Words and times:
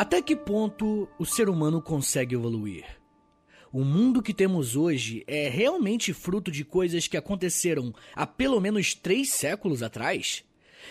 Até 0.00 0.22
que 0.22 0.34
ponto 0.34 1.06
o 1.18 1.26
ser 1.26 1.50
humano 1.50 1.82
consegue 1.82 2.34
evoluir? 2.34 2.86
O 3.70 3.84
mundo 3.84 4.22
que 4.22 4.32
temos 4.32 4.74
hoje 4.74 5.22
é 5.26 5.46
realmente 5.50 6.14
fruto 6.14 6.50
de 6.50 6.64
coisas 6.64 7.06
que 7.06 7.18
aconteceram 7.18 7.92
há 8.16 8.26
pelo 8.26 8.58
menos 8.62 8.94
três 8.94 9.28
séculos 9.28 9.82
atrás? 9.82 10.42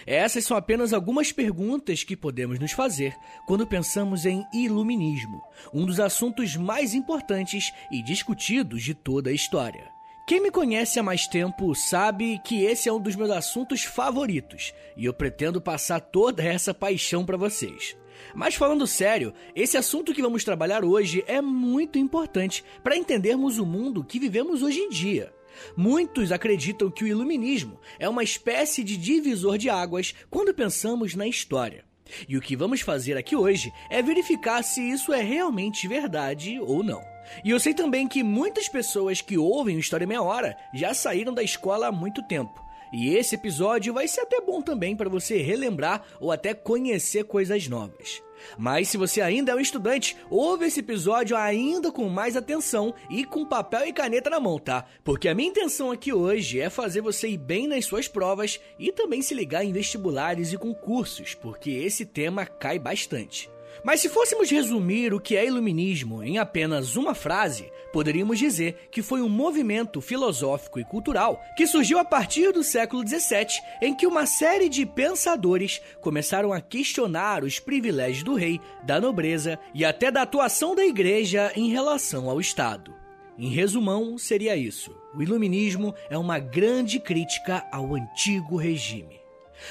Essas 0.05 0.45
são 0.45 0.55
apenas 0.55 0.93
algumas 0.93 1.31
perguntas 1.31 2.03
que 2.03 2.15
podemos 2.15 2.59
nos 2.59 2.71
fazer 2.71 3.15
quando 3.47 3.65
pensamos 3.65 4.27
em 4.27 4.45
iluminismo, 4.53 5.41
um 5.73 5.87
dos 5.87 5.99
assuntos 5.99 6.55
mais 6.55 6.93
importantes 6.93 7.73
e 7.91 8.03
discutidos 8.03 8.83
de 8.83 8.93
toda 8.93 9.31
a 9.31 9.33
história. 9.33 9.89
Quem 10.27 10.39
me 10.39 10.51
conhece 10.51 10.99
há 10.99 11.01
mais 11.01 11.25
tempo 11.25 11.73
sabe 11.73 12.39
que 12.45 12.63
esse 12.63 12.87
é 12.87 12.93
um 12.93 13.01
dos 13.01 13.15
meus 13.15 13.31
assuntos 13.31 13.83
favoritos 13.83 14.71
e 14.95 15.05
eu 15.05 15.15
pretendo 15.15 15.59
passar 15.59 15.99
toda 15.99 16.43
essa 16.43 16.75
paixão 16.75 17.25
para 17.25 17.37
vocês. 17.37 17.97
Mas 18.33 18.55
falando 18.55 18.85
sério, 18.87 19.33
esse 19.55 19.77
assunto 19.77 20.13
que 20.13 20.21
vamos 20.21 20.43
trabalhar 20.43 20.83
hoje 20.83 21.23
é 21.27 21.41
muito 21.41 21.97
importante 21.97 22.63
para 22.83 22.97
entendermos 22.97 23.57
o 23.57 23.65
mundo 23.65 24.03
que 24.03 24.19
vivemos 24.19 24.61
hoje 24.61 24.79
em 24.79 24.89
dia. 24.89 25.33
Muitos 25.75 26.31
acreditam 26.31 26.89
que 26.89 27.03
o 27.03 27.07
iluminismo 27.07 27.79
é 27.97 28.07
uma 28.07 28.23
espécie 28.23 28.83
de 28.83 28.97
divisor 28.97 29.57
de 29.57 29.69
águas 29.69 30.13
quando 30.29 30.53
pensamos 30.53 31.15
na 31.15 31.27
história. 31.27 31.83
E 32.27 32.37
o 32.37 32.41
que 32.41 32.55
vamos 32.55 32.81
fazer 32.81 33.17
aqui 33.17 33.35
hoje 33.35 33.71
é 33.89 34.01
verificar 34.01 34.63
se 34.63 34.81
isso 34.81 35.13
é 35.13 35.21
realmente 35.21 35.87
verdade 35.87 36.59
ou 36.59 36.83
não. 36.83 37.01
E 37.43 37.51
eu 37.51 37.59
sei 37.59 37.73
também 37.73 38.07
que 38.07 38.23
muitas 38.23 38.67
pessoas 38.67 39.21
que 39.21 39.37
ouvem 39.37 39.75
o 39.75 39.79
História 39.79 40.07
Meia 40.07 40.21
Hora 40.21 40.57
já 40.73 40.93
saíram 40.93 41.33
da 41.33 41.43
escola 41.43 41.87
há 41.87 41.91
muito 41.91 42.23
tempo. 42.23 42.68
E 42.91 43.15
esse 43.15 43.35
episódio 43.35 43.93
vai 43.93 44.07
ser 44.07 44.21
até 44.21 44.41
bom 44.41 44.61
também 44.61 44.95
para 44.95 45.09
você 45.09 45.41
relembrar 45.41 46.03
ou 46.19 46.31
até 46.31 46.53
conhecer 46.53 47.23
coisas 47.25 47.67
novas. 47.67 48.21
Mas 48.57 48.87
se 48.87 48.97
você 48.97 49.21
ainda 49.21 49.51
é 49.51 49.55
um 49.55 49.59
estudante, 49.59 50.15
ouve 50.29 50.65
esse 50.65 50.79
episódio 50.79 51.35
ainda 51.35 51.91
com 51.91 52.07
mais 52.07 52.35
atenção 52.35 52.93
e 53.09 53.23
com 53.23 53.45
papel 53.45 53.85
e 53.85 53.93
caneta 53.93 54.29
na 54.29 54.39
mão, 54.39 54.57
tá? 54.57 54.85
Porque 55.03 55.27
a 55.27 55.35
minha 55.35 55.49
intenção 55.49 55.91
aqui 55.91 56.13
hoje 56.13 56.59
é 56.59 56.69
fazer 56.69 57.01
você 57.01 57.27
ir 57.29 57.37
bem 57.37 57.67
nas 57.67 57.85
suas 57.85 58.07
provas 58.07 58.59
e 58.77 58.91
também 58.91 59.21
se 59.21 59.33
ligar 59.33 59.63
em 59.63 59.73
vestibulares 59.73 60.53
e 60.53 60.57
concursos, 60.57 61.33
porque 61.35 61.71
esse 61.71 62.05
tema 62.05 62.45
cai 62.45 62.79
bastante. 62.79 63.49
Mas 63.83 64.01
se 64.01 64.09
fôssemos 64.09 64.49
resumir 64.49 65.13
o 65.13 65.19
que 65.19 65.37
é 65.37 65.45
iluminismo 65.45 66.21
em 66.21 66.37
apenas 66.37 66.95
uma 66.95 67.15
frase, 67.15 67.71
poderíamos 67.91 68.39
dizer 68.39 68.87
que 68.91 69.01
foi 69.01 69.21
um 69.21 69.29
movimento 69.29 70.01
filosófico 70.01 70.79
e 70.79 70.85
cultural 70.85 71.41
que 71.55 71.67
surgiu 71.67 71.99
a 71.99 72.05
partir 72.05 72.51
do 72.51 72.63
século 72.63 73.07
XVII, 73.07 73.61
em 73.81 73.93
que 73.93 74.07
uma 74.07 74.25
série 74.25 74.69
de 74.69 74.85
pensadores 74.85 75.81
começaram 76.01 76.53
a 76.53 76.61
questionar 76.61 77.43
os 77.43 77.59
privilégios 77.59 78.23
do 78.23 78.35
rei, 78.35 78.59
da 78.83 78.99
nobreza 78.99 79.59
e 79.73 79.83
até 79.83 80.11
da 80.11 80.21
atuação 80.21 80.75
da 80.75 80.85
igreja 80.85 81.51
em 81.55 81.69
relação 81.69 82.29
ao 82.29 82.39
Estado. 82.39 82.93
Em 83.37 83.49
resumão, 83.49 84.17
seria 84.17 84.55
isso: 84.55 84.95
o 85.15 85.21
iluminismo 85.21 85.95
é 86.09 86.17
uma 86.17 86.39
grande 86.39 86.99
crítica 86.99 87.65
ao 87.71 87.95
antigo 87.95 88.57
regime. 88.57 89.18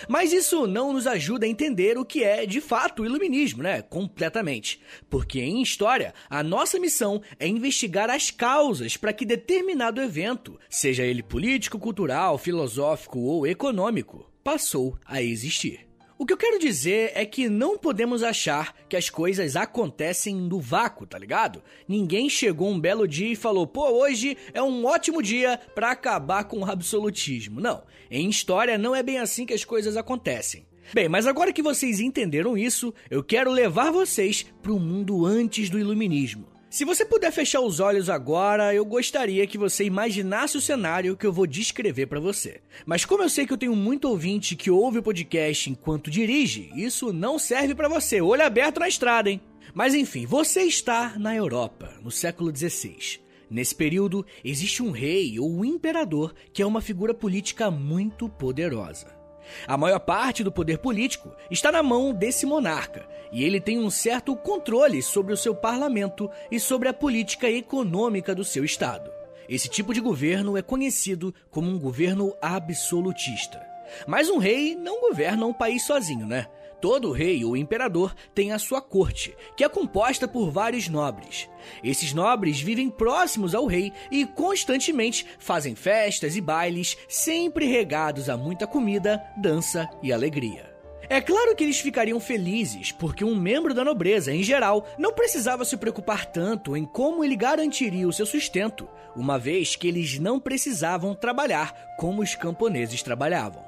Mas 0.09 0.33
isso 0.33 0.67
não 0.67 0.93
nos 0.93 1.07
ajuda 1.07 1.47
a 1.47 1.49
entender 1.49 1.99
o 1.99 2.05
que 2.05 2.23
é 2.23 2.47
de 2.47 2.61
fato 2.61 3.03
o 3.03 3.07
iluminismo, 3.07 3.63
né? 3.63 3.83
Completamente. 3.83 4.81
Porque 5.09 5.41
em 5.41 5.63
história, 5.63 6.15
a 6.29 6.43
nossa 6.43 6.79
missão 6.79 7.23
é 7.39 7.47
investigar 7.47 8.11
as 8.11 8.31
causas 8.31 8.97
para 8.97 9.13
que 9.13 9.25
determinado 9.25 10.01
evento, 10.01 10.59
seja 10.69 11.05
ele 11.05 11.23
político, 11.23 11.79
cultural, 11.79 12.39
filosófico 12.39 13.19
ou 13.19 13.47
econômico, 13.47 14.31
passou 14.43 14.99
a 15.05 15.23
existir. 15.23 15.88
O 16.21 16.27
que 16.27 16.33
eu 16.33 16.37
quero 16.37 16.59
dizer 16.59 17.13
é 17.15 17.25
que 17.25 17.49
não 17.49 17.79
podemos 17.79 18.25
achar 18.25 18.75
que 18.89 18.97
as 18.97 19.09
coisas 19.09 19.55
acontecem 19.55 20.35
no 20.35 20.61
vácuo, 20.61 21.07
tá 21.07 21.17
ligado? 21.17 21.63
Ninguém 21.87 22.29
chegou 22.29 22.69
um 22.69 22.81
belo 22.81 23.07
dia 23.07 23.29
e 23.29 23.37
falou: 23.37 23.69
"Pô, 23.69 23.89
hoje 23.89 24.37
é 24.53 24.61
um 24.61 24.85
ótimo 24.85 25.23
dia 25.23 25.61
para 25.77 25.93
acabar 25.93 26.43
com 26.43 26.59
o 26.59 26.69
absolutismo". 26.69 27.61
Não, 27.61 27.85
em 28.11 28.29
história 28.29 28.77
não 28.77 28.97
é 28.97 29.03
bem 29.03 29.19
assim 29.19 29.47
que 29.47 29.55
as 29.55 29.65
coisas 29.65 29.97
acontecem. 29.97 30.67
Bem, 30.93 31.09
mas 31.09 31.25
agora 31.25 31.53
que 31.53 31.63
vocês 31.63 32.01
entenderam 32.01 32.59
isso, 32.59 32.93
eu 33.09 33.23
quero 33.23 33.53
levar 33.53 33.93
vocês 33.93 34.45
para 34.61 34.73
o 34.73 34.81
mundo 34.81 35.25
antes 35.25 35.71
do 35.71 35.79
iluminismo. 35.79 36.58
Se 36.71 36.85
você 36.85 37.03
puder 37.03 37.33
fechar 37.33 37.63
os 37.63 37.81
olhos 37.81 38.11
agora, 38.11 38.75
eu 38.75 38.85
gostaria 38.85 39.47
que 39.47 39.57
você 39.57 39.85
imaginasse 39.85 40.55
o 40.59 40.61
cenário 40.61 41.17
que 41.17 41.27
eu 41.27 41.33
vou 41.33 41.47
descrever 41.47 42.07
para 42.07 42.21
você. 42.21 42.61
Mas 42.85 43.07
como 43.07 43.23
eu 43.23 43.31
sei 43.31 43.47
que 43.47 43.53
eu 43.55 43.59
tenho 43.59 43.75
muito 43.75 44.07
ouvinte 44.07 44.55
que 44.55 44.71
ouve 44.71 44.99
o 44.99 45.03
podcast 45.03 45.71
enquanto 45.71 46.11
dirige, 46.11 46.71
isso 46.77 47.11
não 47.11 47.39
serve 47.39 47.75
para 47.75 47.89
você. 47.89 48.21
Olho 48.21 48.45
aberto 48.45 48.81
na 48.81 48.89
estrada, 48.89 49.31
hein? 49.31 49.41
Mas 49.73 49.95
enfim, 49.95 50.27
você 50.27 50.61
está 50.61 51.19
na 51.19 51.35
Europa, 51.35 51.95
no 52.03 52.11
século 52.11 52.55
XVI. 52.55 53.19
Nesse 53.49 53.75
período, 53.75 54.27
existe 54.45 54.83
um 54.83 54.91
rei 54.91 55.41
ou 55.41 55.51
um 55.51 55.65
imperador 55.65 56.35
que 56.53 56.61
é 56.61 56.67
uma 56.67 56.83
figura 56.83 57.15
política 57.15 57.71
muito 57.71 58.29
poderosa. 58.29 59.18
A 59.67 59.77
maior 59.77 60.01
parte 60.01 60.45
do 60.45 60.53
poder 60.53 60.79
político 60.79 61.35
está 61.51 61.71
na 61.71 61.83
mão 61.83 62.13
desse 62.13 62.47
monarca, 62.47 63.07
e 63.31 63.45
ele 63.45 63.61
tem 63.61 63.79
um 63.79 63.91
certo 63.91 64.35
controle 64.37 65.03
sobre 65.03 65.33
o 65.33 65.37
seu 65.37 65.55
parlamento 65.55 66.31
e 66.51 66.59
sobre 66.59 66.89
a 66.89 66.95
política 66.95 67.51
econômica 67.51 68.35
do 68.35 68.45
seu 68.45 68.65
estado. 68.65 69.11
Esse 69.49 69.69
tipo 69.69 69.95
de 69.95 70.01
governo 70.01 70.57
é 70.57 70.63
conhecido 70.63 71.35
como 71.51 71.71
um 71.71 71.79
governo 71.79 72.35
absolutista. 72.41 73.67
Mas 74.07 74.29
um 74.29 74.39
rei 74.39 74.75
não 74.75 75.01
governa 75.01 75.47
um 75.47 75.55
país 75.55 75.87
sozinho, 75.87 76.27
né? 76.27 76.47
Todo 76.81 77.11
rei 77.11 77.45
ou 77.45 77.57
imperador 77.57 78.15
tem 78.33 78.53
a 78.53 78.59
sua 78.59 78.81
corte, 78.81 79.37
que 79.57 79.65
é 79.65 79.69
composta 79.69 80.29
por 80.29 80.51
vários 80.51 80.89
nobres. 80.89 81.49
Esses 81.83 82.15
nobres 82.15 82.61
vivem 82.61 82.89
próximos 82.89 83.55
ao 83.55 83.67
rei 83.67 83.93
e 84.11 84.25
constantemente 84.25 85.27
fazem 85.39 85.75
festas 85.75 86.37
e 86.37 86.41
bailes, 86.41 86.97
sempre 87.09 87.67
regados 87.67 88.29
a 88.29 88.37
muita 88.37 88.67
comida, 88.67 89.21
dança 89.37 89.89
e 90.03 90.13
alegria. 90.13 90.69
É 91.11 91.23
claro 91.23 91.57
que 91.57 91.65
eles 91.65 91.81
ficariam 91.81 92.21
felizes, 92.21 92.93
porque 92.93 93.25
um 93.25 93.35
membro 93.35 93.73
da 93.73 93.83
nobreza, 93.83 94.33
em 94.33 94.43
geral, 94.43 94.87
não 94.99 95.13
precisava 95.13 95.65
se 95.65 95.77
preocupar 95.77 96.27
tanto 96.27 96.77
em 96.77 96.85
como 96.85 97.25
ele 97.25 97.35
garantiria 97.35 98.07
o 98.07 98.13
seu 98.13 98.27
sustento, 98.27 98.87
uma 99.17 99.39
vez 99.39 99.75
que 99.75 99.89
eles 99.89 100.19
não 100.19 100.39
precisavam 100.39 101.15
trabalhar 101.15 101.97
como 101.97 102.23
os 102.23 102.35
camponeses 102.35 103.03
trabalhavam. 103.03 103.68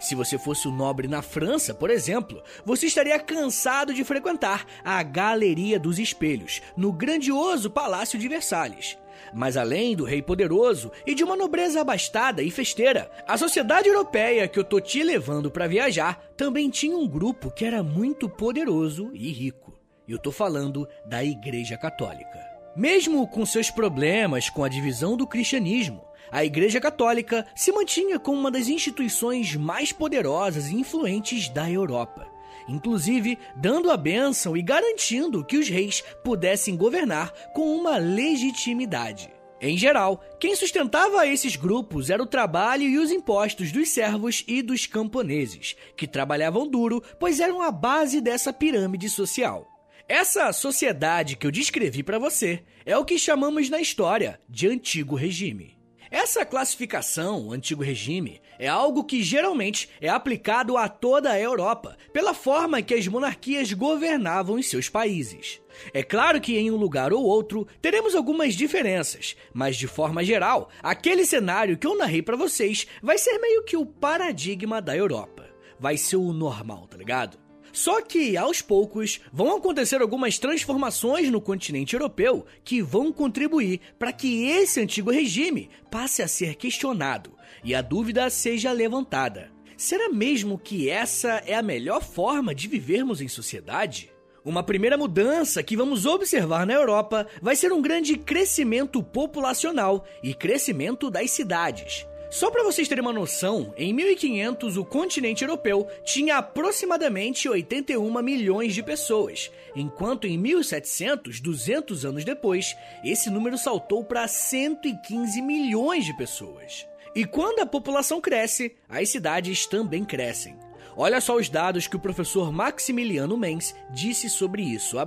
Se 0.00 0.14
você 0.14 0.38
fosse 0.38 0.68
um 0.68 0.74
nobre 0.74 1.08
na 1.08 1.22
França, 1.22 1.74
por 1.74 1.90
exemplo, 1.90 2.42
você 2.64 2.86
estaria 2.86 3.18
cansado 3.18 3.92
de 3.92 4.04
frequentar 4.04 4.66
a 4.84 5.02
Galeria 5.02 5.78
dos 5.78 5.98
Espelhos, 5.98 6.62
no 6.76 6.92
grandioso 6.92 7.70
Palácio 7.70 8.18
de 8.18 8.28
Versalhes. 8.28 8.96
Mas 9.32 9.56
além 9.56 9.96
do 9.96 10.04
rei 10.04 10.22
poderoso 10.22 10.90
e 11.06 11.14
de 11.14 11.24
uma 11.24 11.36
nobreza 11.36 11.80
abastada 11.80 12.42
e 12.42 12.50
festeira, 12.50 13.10
a 13.26 13.36
sociedade 13.36 13.88
europeia 13.88 14.48
que 14.48 14.58
eu 14.58 14.64
tô 14.64 14.80
te 14.80 15.02
levando 15.02 15.50
para 15.50 15.66
viajar 15.66 16.22
também 16.36 16.70
tinha 16.70 16.96
um 16.96 17.06
grupo 17.06 17.50
que 17.50 17.64
era 17.64 17.82
muito 17.82 18.28
poderoso 18.28 19.10
e 19.12 19.30
rico. 19.30 19.78
E 20.06 20.12
eu 20.12 20.18
tô 20.18 20.32
falando 20.32 20.88
da 21.04 21.22
Igreja 21.22 21.76
Católica. 21.76 22.38
Mesmo 22.74 23.26
com 23.26 23.44
seus 23.44 23.70
problemas 23.70 24.48
com 24.48 24.64
a 24.64 24.68
divisão 24.68 25.16
do 25.16 25.26
cristianismo, 25.26 26.07
a 26.30 26.44
Igreja 26.44 26.80
Católica 26.80 27.46
se 27.54 27.72
mantinha 27.72 28.18
como 28.18 28.38
uma 28.38 28.50
das 28.50 28.68
instituições 28.68 29.54
mais 29.54 29.92
poderosas 29.92 30.68
e 30.68 30.76
influentes 30.76 31.48
da 31.48 31.70
Europa, 31.70 32.26
inclusive 32.68 33.38
dando 33.56 33.90
a 33.90 33.96
bênção 33.96 34.56
e 34.56 34.62
garantindo 34.62 35.44
que 35.44 35.56
os 35.56 35.68
reis 35.68 36.02
pudessem 36.22 36.76
governar 36.76 37.32
com 37.54 37.74
uma 37.74 37.96
legitimidade. 37.96 39.30
Em 39.60 39.76
geral, 39.76 40.22
quem 40.38 40.54
sustentava 40.54 41.26
esses 41.26 41.56
grupos 41.56 42.10
era 42.10 42.22
o 42.22 42.26
trabalho 42.26 42.84
e 42.84 42.96
os 42.96 43.10
impostos 43.10 43.72
dos 43.72 43.88
servos 43.88 44.44
e 44.46 44.62
dos 44.62 44.86
camponeses, 44.86 45.74
que 45.96 46.06
trabalhavam 46.06 46.68
duro, 46.68 47.02
pois 47.18 47.40
eram 47.40 47.60
a 47.60 47.72
base 47.72 48.20
dessa 48.20 48.52
pirâmide 48.52 49.10
social. 49.10 49.66
Essa 50.08 50.52
sociedade 50.52 51.36
que 51.36 51.46
eu 51.46 51.50
descrevi 51.50 52.02
para 52.02 52.18
você 52.18 52.62
é 52.86 52.96
o 52.96 53.04
que 53.04 53.18
chamamos 53.18 53.68
na 53.68 53.80
história 53.80 54.40
de 54.48 54.68
antigo 54.68 55.16
regime. 55.16 55.77
Essa 56.10 56.44
classificação, 56.44 57.52
antigo 57.52 57.82
regime, 57.82 58.40
é 58.58 58.66
algo 58.66 59.04
que 59.04 59.22
geralmente 59.22 59.88
é 60.00 60.08
aplicado 60.08 60.76
a 60.76 60.88
toda 60.88 61.30
a 61.30 61.40
Europa, 61.40 61.96
pela 62.12 62.32
forma 62.32 62.80
que 62.80 62.94
as 62.94 63.06
monarquias 63.06 63.72
governavam 63.72 64.58
em 64.58 64.62
seus 64.62 64.88
países. 64.88 65.60
É 65.92 66.02
claro 66.02 66.40
que 66.40 66.56
em 66.56 66.70
um 66.70 66.76
lugar 66.76 67.12
ou 67.12 67.22
outro 67.22 67.66
teremos 67.80 68.14
algumas 68.14 68.54
diferenças, 68.54 69.36
mas 69.52 69.76
de 69.76 69.86
forma 69.86 70.24
geral, 70.24 70.70
aquele 70.82 71.24
cenário 71.24 71.76
que 71.76 71.86
eu 71.86 71.96
narrei 71.96 72.22
para 72.22 72.36
vocês 72.36 72.86
vai 73.02 73.18
ser 73.18 73.38
meio 73.38 73.64
que 73.64 73.76
o 73.76 73.86
paradigma 73.86 74.80
da 74.80 74.96
Europa. 74.96 75.46
Vai 75.78 75.96
ser 75.96 76.16
o 76.16 76.32
normal, 76.32 76.88
tá 76.88 76.96
ligado? 76.96 77.47
Só 77.78 78.02
que, 78.02 78.36
aos 78.36 78.60
poucos, 78.60 79.20
vão 79.32 79.56
acontecer 79.56 80.02
algumas 80.02 80.36
transformações 80.36 81.30
no 81.30 81.40
continente 81.40 81.94
europeu 81.94 82.44
que 82.64 82.82
vão 82.82 83.12
contribuir 83.12 83.80
para 83.96 84.12
que 84.12 84.48
esse 84.48 84.80
antigo 84.80 85.12
regime 85.12 85.70
passe 85.88 86.20
a 86.20 86.26
ser 86.26 86.56
questionado 86.56 87.30
e 87.62 87.76
a 87.76 87.80
dúvida 87.80 88.28
seja 88.30 88.72
levantada. 88.72 89.52
Será 89.76 90.08
mesmo 90.08 90.58
que 90.58 90.90
essa 90.90 91.40
é 91.46 91.54
a 91.54 91.62
melhor 91.62 92.02
forma 92.02 92.52
de 92.52 92.66
vivermos 92.66 93.20
em 93.20 93.28
sociedade? 93.28 94.10
Uma 94.44 94.64
primeira 94.64 94.98
mudança 94.98 95.62
que 95.62 95.76
vamos 95.76 96.04
observar 96.04 96.66
na 96.66 96.74
Europa 96.74 97.28
vai 97.40 97.54
ser 97.54 97.72
um 97.72 97.80
grande 97.80 98.18
crescimento 98.18 99.04
populacional 99.04 100.04
e 100.20 100.34
crescimento 100.34 101.08
das 101.08 101.30
cidades. 101.30 102.04
Só 102.30 102.50
para 102.50 102.62
vocês 102.62 102.86
terem 102.86 103.00
uma 103.00 103.12
noção, 103.12 103.72
em 103.74 103.92
1500 103.92 104.76
o 104.76 104.84
continente 104.84 105.42
europeu 105.42 105.88
tinha 106.04 106.36
aproximadamente 106.36 107.48
81 107.48 108.22
milhões 108.22 108.74
de 108.74 108.82
pessoas, 108.82 109.50
enquanto 109.74 110.26
em 110.26 110.36
1700, 110.36 111.40
200 111.40 112.04
anos 112.04 112.24
depois, 112.26 112.76
esse 113.02 113.30
número 113.30 113.56
saltou 113.56 114.04
para 114.04 114.28
115 114.28 115.40
milhões 115.40 116.04
de 116.04 116.14
pessoas. 116.14 116.86
E 117.14 117.24
quando 117.24 117.60
a 117.60 117.66
população 117.66 118.20
cresce, 118.20 118.76
as 118.86 119.08
cidades 119.08 119.64
também 119.66 120.04
crescem. 120.04 120.54
Olha 120.94 121.22
só 121.22 121.34
os 121.36 121.48
dados 121.48 121.86
que 121.86 121.96
o 121.96 122.00
professor 122.00 122.52
Maximiliano 122.52 123.38
Menz 123.38 123.74
disse 123.90 124.28
sobre 124.28 124.62
isso, 124.62 124.98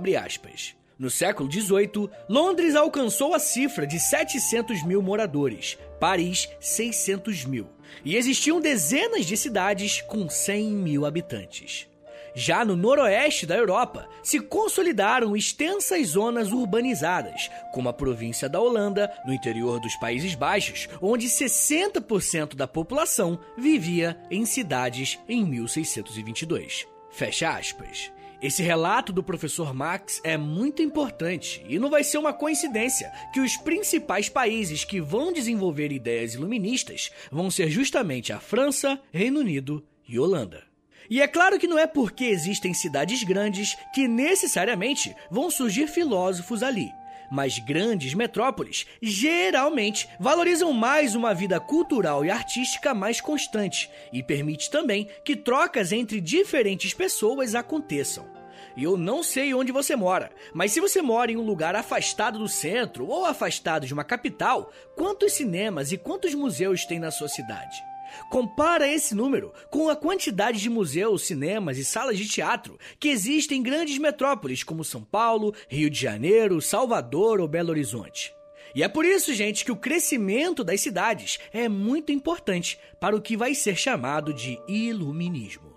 No 0.98 1.10
século 1.10 1.50
XVIII, 1.50 2.08
Londres 2.28 2.74
alcançou 2.74 3.34
a 3.34 3.38
cifra 3.38 3.86
de 3.86 3.98
700 3.98 4.84
mil 4.84 5.02
moradores, 5.02 5.78
Paris 5.98 6.48
600 6.60 7.44
mil. 7.44 7.66
E 8.04 8.16
existiam 8.16 8.60
dezenas 8.60 9.26
de 9.26 9.36
cidades 9.36 10.00
com 10.02 10.28
100 10.28 10.70
mil 10.70 11.04
habitantes. 11.04 11.88
Já 12.34 12.64
no 12.64 12.76
noroeste 12.76 13.44
da 13.44 13.56
Europa, 13.56 14.08
se 14.22 14.40
consolidaram 14.40 15.36
extensas 15.36 16.08
zonas 16.08 16.50
urbanizadas, 16.50 17.50
como 17.72 17.90
a 17.90 17.92
província 17.92 18.48
da 18.48 18.58
Holanda, 18.58 19.12
no 19.26 19.34
interior 19.34 19.78
dos 19.78 19.94
Países 19.96 20.34
Baixos, 20.34 20.88
onde 21.00 21.26
60% 21.26 22.54
da 22.54 22.66
população 22.66 23.38
vivia 23.56 24.18
em 24.30 24.46
cidades 24.46 25.18
em 25.28 25.44
1622. 25.44 26.86
Fecha 27.10 27.50
aspas. 27.50 28.10
Esse 28.42 28.60
relato 28.60 29.12
do 29.12 29.22
professor 29.22 29.72
Max 29.72 30.20
é 30.24 30.36
muito 30.36 30.82
importante 30.82 31.64
e 31.68 31.78
não 31.78 31.88
vai 31.88 32.02
ser 32.02 32.18
uma 32.18 32.32
coincidência 32.32 33.12
que 33.32 33.38
os 33.38 33.56
principais 33.56 34.28
países 34.28 34.84
que 34.84 35.00
vão 35.00 35.32
desenvolver 35.32 35.92
ideias 35.92 36.34
iluministas 36.34 37.12
vão 37.30 37.52
ser 37.52 37.70
justamente 37.70 38.32
a 38.32 38.40
França, 38.40 39.00
Reino 39.12 39.38
Unido 39.38 39.86
e 40.08 40.18
Holanda. 40.18 40.64
E 41.08 41.22
é 41.22 41.28
claro 41.28 41.56
que 41.56 41.68
não 41.68 41.78
é 41.78 41.86
porque 41.86 42.24
existem 42.24 42.74
cidades 42.74 43.22
grandes 43.22 43.76
que 43.94 44.08
necessariamente 44.08 45.14
vão 45.30 45.48
surgir 45.48 45.86
filósofos 45.86 46.64
ali. 46.64 46.90
Mas 47.32 47.58
grandes 47.58 48.12
metrópoles 48.12 48.86
geralmente 49.00 50.06
valorizam 50.20 50.70
mais 50.70 51.14
uma 51.14 51.32
vida 51.32 51.58
cultural 51.58 52.22
e 52.26 52.30
artística 52.30 52.92
mais 52.92 53.22
constante 53.22 53.90
e 54.12 54.22
permite 54.22 54.70
também 54.70 55.08
que 55.24 55.34
trocas 55.34 55.92
entre 55.92 56.20
diferentes 56.20 56.92
pessoas 56.92 57.54
aconteçam. 57.54 58.28
Eu 58.76 58.98
não 58.98 59.22
sei 59.22 59.54
onde 59.54 59.72
você 59.72 59.96
mora, 59.96 60.30
mas 60.52 60.72
se 60.72 60.80
você 60.80 61.00
mora 61.00 61.32
em 61.32 61.38
um 61.38 61.46
lugar 61.46 61.74
afastado 61.74 62.38
do 62.38 62.48
centro 62.48 63.06
ou 63.06 63.24
afastado 63.24 63.86
de 63.86 63.94
uma 63.94 64.04
capital, 64.04 64.70
quantos 64.94 65.32
cinemas 65.32 65.90
e 65.90 65.96
quantos 65.96 66.34
museus 66.34 66.84
tem 66.84 66.98
na 66.98 67.10
sua 67.10 67.28
cidade? 67.28 67.82
Compara 68.30 68.88
esse 68.88 69.14
número 69.14 69.52
com 69.70 69.88
a 69.88 69.96
quantidade 69.96 70.60
de 70.60 70.70
museus, 70.70 71.22
cinemas 71.22 71.78
e 71.78 71.84
salas 71.84 72.18
de 72.18 72.28
teatro 72.28 72.78
que 72.98 73.08
existem 73.08 73.58
em 73.58 73.62
grandes 73.62 73.98
metrópoles 73.98 74.62
como 74.62 74.84
São 74.84 75.02
Paulo, 75.02 75.54
Rio 75.68 75.90
de 75.90 76.00
Janeiro, 76.00 76.60
Salvador 76.60 77.40
ou 77.40 77.48
Belo 77.48 77.70
Horizonte. 77.70 78.34
E 78.74 78.82
é 78.82 78.88
por 78.88 79.04
isso, 79.04 79.34
gente, 79.34 79.64
que 79.64 79.72
o 79.72 79.76
crescimento 79.76 80.64
das 80.64 80.80
cidades 80.80 81.38
é 81.52 81.68
muito 81.68 82.10
importante 82.10 82.78
para 82.98 83.14
o 83.14 83.20
que 83.20 83.36
vai 83.36 83.54
ser 83.54 83.76
chamado 83.76 84.32
de 84.32 84.58
iluminismo. 84.66 85.71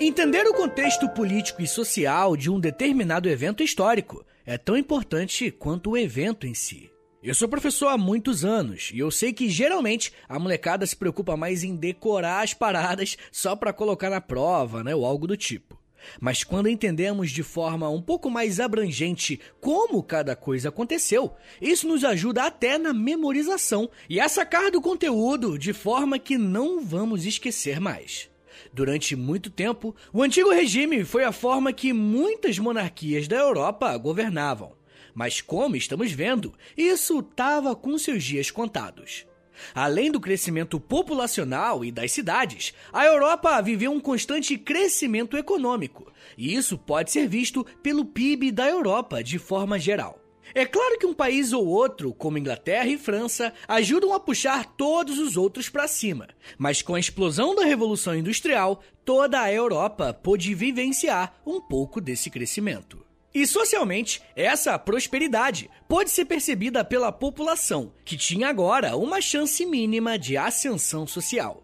Entender 0.00 0.44
o 0.48 0.52
contexto 0.52 1.08
político 1.08 1.62
e 1.62 1.68
social 1.68 2.36
de 2.36 2.50
um 2.50 2.58
determinado 2.58 3.28
evento 3.28 3.62
histórico 3.62 4.26
é 4.44 4.58
tão 4.58 4.76
importante 4.76 5.52
quanto 5.52 5.90
o 5.90 5.96
evento 5.96 6.48
em 6.48 6.52
si. 6.52 6.90
Eu 7.22 7.32
sou 7.32 7.48
professor 7.48 7.86
há 7.86 7.96
muitos 7.96 8.44
anos 8.44 8.90
e 8.92 8.98
eu 8.98 9.08
sei 9.12 9.32
que 9.32 9.48
geralmente 9.48 10.12
a 10.28 10.36
molecada 10.36 10.84
se 10.84 10.96
preocupa 10.96 11.36
mais 11.36 11.62
em 11.62 11.76
decorar 11.76 12.42
as 12.42 12.52
paradas 12.52 13.16
só 13.30 13.54
para 13.54 13.72
colocar 13.72 14.10
na 14.10 14.20
prova, 14.20 14.82
né, 14.82 14.92
ou 14.96 15.06
algo 15.06 15.28
do 15.28 15.36
tipo. 15.36 15.80
Mas 16.20 16.42
quando 16.42 16.68
entendemos 16.68 17.30
de 17.30 17.44
forma 17.44 17.88
um 17.88 18.02
pouco 18.02 18.28
mais 18.28 18.58
abrangente 18.58 19.40
como 19.60 20.02
cada 20.02 20.34
coisa 20.34 20.70
aconteceu, 20.70 21.32
isso 21.62 21.86
nos 21.86 22.02
ajuda 22.02 22.42
até 22.42 22.78
na 22.78 22.92
memorização 22.92 23.88
e 24.10 24.18
a 24.18 24.28
sacar 24.28 24.72
do 24.72 24.82
conteúdo 24.82 25.56
de 25.56 25.72
forma 25.72 26.18
que 26.18 26.36
não 26.36 26.84
vamos 26.84 27.24
esquecer 27.24 27.78
mais. 27.78 28.33
Durante 28.72 29.16
muito 29.16 29.50
tempo, 29.50 29.94
o 30.12 30.22
antigo 30.22 30.50
regime 30.50 31.04
foi 31.04 31.24
a 31.24 31.32
forma 31.32 31.72
que 31.72 31.92
muitas 31.92 32.58
monarquias 32.58 33.28
da 33.28 33.36
Europa 33.36 33.96
governavam. 33.96 34.72
Mas, 35.14 35.40
como 35.40 35.76
estamos 35.76 36.10
vendo, 36.12 36.52
isso 36.76 37.20
estava 37.20 37.74
com 37.76 37.96
seus 37.96 38.24
dias 38.24 38.50
contados. 38.50 39.26
Além 39.74 40.10
do 40.10 40.20
crescimento 40.20 40.80
populacional 40.80 41.84
e 41.84 41.92
das 41.92 42.10
cidades, 42.12 42.74
a 42.92 43.06
Europa 43.06 43.60
viveu 43.62 43.92
um 43.92 44.00
constante 44.00 44.58
crescimento 44.58 45.36
econômico, 45.36 46.12
e 46.36 46.54
isso 46.54 46.76
pode 46.76 47.12
ser 47.12 47.28
visto 47.28 47.64
pelo 47.82 48.04
PIB 48.04 48.50
da 48.50 48.68
Europa 48.68 49.22
de 49.22 49.38
forma 49.38 49.78
geral. 49.78 50.23
É 50.52 50.66
claro 50.66 50.98
que 50.98 51.06
um 51.06 51.14
país 51.14 51.52
ou 51.52 51.66
outro, 51.66 52.12
como 52.12 52.38
Inglaterra 52.38 52.88
e 52.88 52.98
França, 52.98 53.52
ajudam 53.68 54.12
a 54.12 54.20
puxar 54.20 54.64
todos 54.76 55.18
os 55.18 55.36
outros 55.36 55.68
para 55.68 55.88
cima, 55.88 56.28
mas 56.58 56.82
com 56.82 56.94
a 56.94 57.00
explosão 57.00 57.54
da 57.54 57.64
Revolução 57.64 58.14
Industrial, 58.14 58.82
toda 59.04 59.40
a 59.40 59.52
Europa 59.52 60.12
pôde 60.12 60.54
vivenciar 60.54 61.34
um 61.46 61.60
pouco 61.60 62.00
desse 62.00 62.30
crescimento. 62.30 63.04
E 63.34 63.48
socialmente, 63.48 64.22
essa 64.36 64.78
prosperidade 64.78 65.68
pode 65.88 66.10
ser 66.10 66.24
percebida 66.24 66.84
pela 66.84 67.10
população, 67.10 67.92
que 68.04 68.16
tinha 68.16 68.48
agora 68.48 68.96
uma 68.96 69.20
chance 69.20 69.66
mínima 69.66 70.16
de 70.16 70.36
ascensão 70.36 71.04
social. 71.04 71.63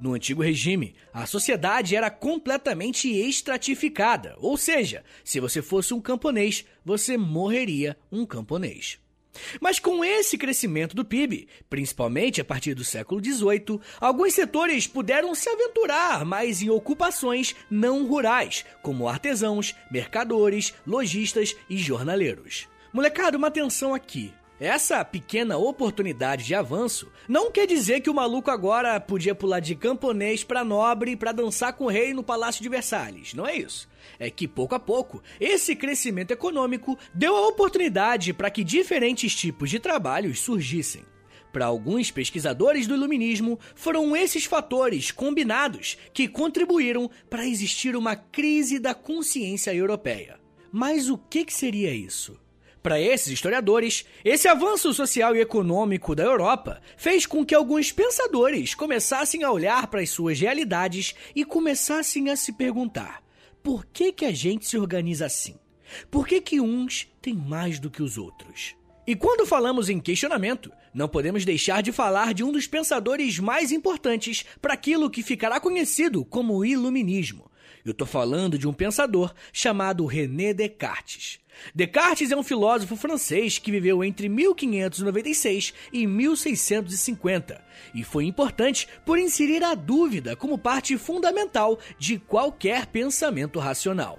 No 0.00 0.14
antigo 0.14 0.42
regime, 0.42 0.94
a 1.12 1.26
sociedade 1.26 1.94
era 1.94 2.10
completamente 2.10 3.08
estratificada, 3.10 4.34
ou 4.38 4.56
seja, 4.56 5.04
se 5.22 5.38
você 5.38 5.60
fosse 5.60 5.92
um 5.92 6.00
camponês, 6.00 6.64
você 6.82 7.18
morreria 7.18 7.96
um 8.10 8.24
camponês. 8.24 8.98
Mas 9.60 9.78
com 9.78 10.04
esse 10.04 10.38
crescimento 10.38 10.96
do 10.96 11.04
PIB, 11.04 11.48
principalmente 11.68 12.40
a 12.40 12.44
partir 12.44 12.74
do 12.74 12.82
século 12.82 13.22
XVIII, 13.22 13.78
alguns 14.00 14.32
setores 14.32 14.86
puderam 14.86 15.34
se 15.34 15.48
aventurar 15.48 16.24
mais 16.24 16.62
em 16.62 16.70
ocupações 16.70 17.54
não 17.70 18.06
rurais, 18.06 18.64
como 18.82 19.06
artesãos, 19.06 19.74
mercadores, 19.90 20.74
lojistas 20.86 21.54
e 21.68 21.76
jornaleiros. 21.76 22.68
Molecada, 22.92 23.38
uma 23.38 23.48
atenção 23.48 23.94
aqui. 23.94 24.32
Essa 24.60 25.02
pequena 25.02 25.56
oportunidade 25.56 26.44
de 26.44 26.54
avanço 26.54 27.10
não 27.26 27.50
quer 27.50 27.66
dizer 27.66 28.02
que 28.02 28.10
o 28.10 28.14
maluco 28.14 28.50
agora 28.50 29.00
podia 29.00 29.34
pular 29.34 29.58
de 29.58 29.74
camponês 29.74 30.44
para 30.44 30.62
nobre 30.62 31.16
para 31.16 31.32
dançar 31.32 31.72
com 31.72 31.84
o 31.84 31.88
rei 31.88 32.12
no 32.12 32.22
Palácio 32.22 32.62
de 32.62 32.68
Versalhes. 32.68 33.32
Não 33.32 33.46
é 33.46 33.56
isso. 33.56 33.88
É 34.18 34.28
que 34.28 34.46
pouco 34.46 34.74
a 34.74 34.78
pouco, 34.78 35.22
esse 35.40 35.74
crescimento 35.74 36.32
econômico 36.32 36.98
deu 37.14 37.34
a 37.34 37.48
oportunidade 37.48 38.34
para 38.34 38.50
que 38.50 38.62
diferentes 38.62 39.34
tipos 39.34 39.70
de 39.70 39.80
trabalhos 39.80 40.40
surgissem. 40.40 41.06
Para 41.50 41.64
alguns 41.64 42.10
pesquisadores 42.10 42.86
do 42.86 42.94
iluminismo, 42.94 43.58
foram 43.74 44.14
esses 44.14 44.44
fatores 44.44 45.10
combinados 45.10 45.96
que 46.12 46.28
contribuíram 46.28 47.10
para 47.30 47.46
existir 47.46 47.96
uma 47.96 48.14
crise 48.14 48.78
da 48.78 48.92
consciência 48.92 49.74
europeia. 49.74 50.38
Mas 50.70 51.08
o 51.08 51.16
que, 51.16 51.46
que 51.46 51.54
seria 51.54 51.94
isso? 51.94 52.38
Para 52.82 52.98
esses 52.98 53.28
historiadores, 53.28 54.06
esse 54.24 54.48
avanço 54.48 54.94
social 54.94 55.36
e 55.36 55.40
econômico 55.40 56.14
da 56.14 56.24
Europa 56.24 56.80
fez 56.96 57.26
com 57.26 57.44
que 57.44 57.54
alguns 57.54 57.92
pensadores 57.92 58.74
começassem 58.74 59.42
a 59.42 59.50
olhar 59.50 59.86
para 59.88 60.00
as 60.00 60.08
suas 60.08 60.40
realidades 60.40 61.14
e 61.36 61.44
começassem 61.44 62.30
a 62.30 62.36
se 62.36 62.52
perguntar: 62.54 63.22
por 63.62 63.84
que, 63.84 64.12
que 64.12 64.24
a 64.24 64.32
gente 64.32 64.66
se 64.66 64.78
organiza 64.78 65.26
assim? 65.26 65.56
Por 66.10 66.26
que, 66.26 66.40
que 66.40 66.60
uns 66.60 67.06
têm 67.20 67.34
mais 67.34 67.78
do 67.78 67.90
que 67.90 68.02
os 68.02 68.16
outros? 68.16 68.74
E 69.06 69.14
quando 69.14 69.46
falamos 69.46 69.90
em 69.90 70.00
questionamento, 70.00 70.72
não 70.94 71.08
podemos 71.08 71.44
deixar 71.44 71.82
de 71.82 71.92
falar 71.92 72.32
de 72.32 72.44
um 72.44 72.52
dos 72.52 72.66
pensadores 72.66 73.38
mais 73.38 73.72
importantes 73.72 74.44
para 74.62 74.72
aquilo 74.72 75.10
que 75.10 75.22
ficará 75.22 75.60
conhecido 75.60 76.24
como 76.24 76.64
Iluminismo. 76.64 77.50
Eu 77.84 77.92
estou 77.92 78.06
falando 78.06 78.56
de 78.56 78.68
um 78.68 78.72
pensador 78.72 79.34
chamado 79.52 80.06
René 80.06 80.54
Descartes. 80.54 81.39
Descartes 81.74 82.30
é 82.30 82.36
um 82.36 82.42
filósofo 82.42 82.96
francês 82.96 83.58
que 83.58 83.70
viveu 83.70 84.02
entre 84.02 84.28
1596 84.28 85.74
e 85.92 86.06
1650 86.06 87.62
e 87.94 88.02
foi 88.02 88.24
importante 88.24 88.88
por 89.04 89.18
inserir 89.18 89.62
a 89.62 89.74
dúvida 89.74 90.34
como 90.34 90.58
parte 90.58 90.96
fundamental 90.96 91.78
de 91.98 92.18
qualquer 92.18 92.86
pensamento 92.86 93.58
racional. 93.58 94.18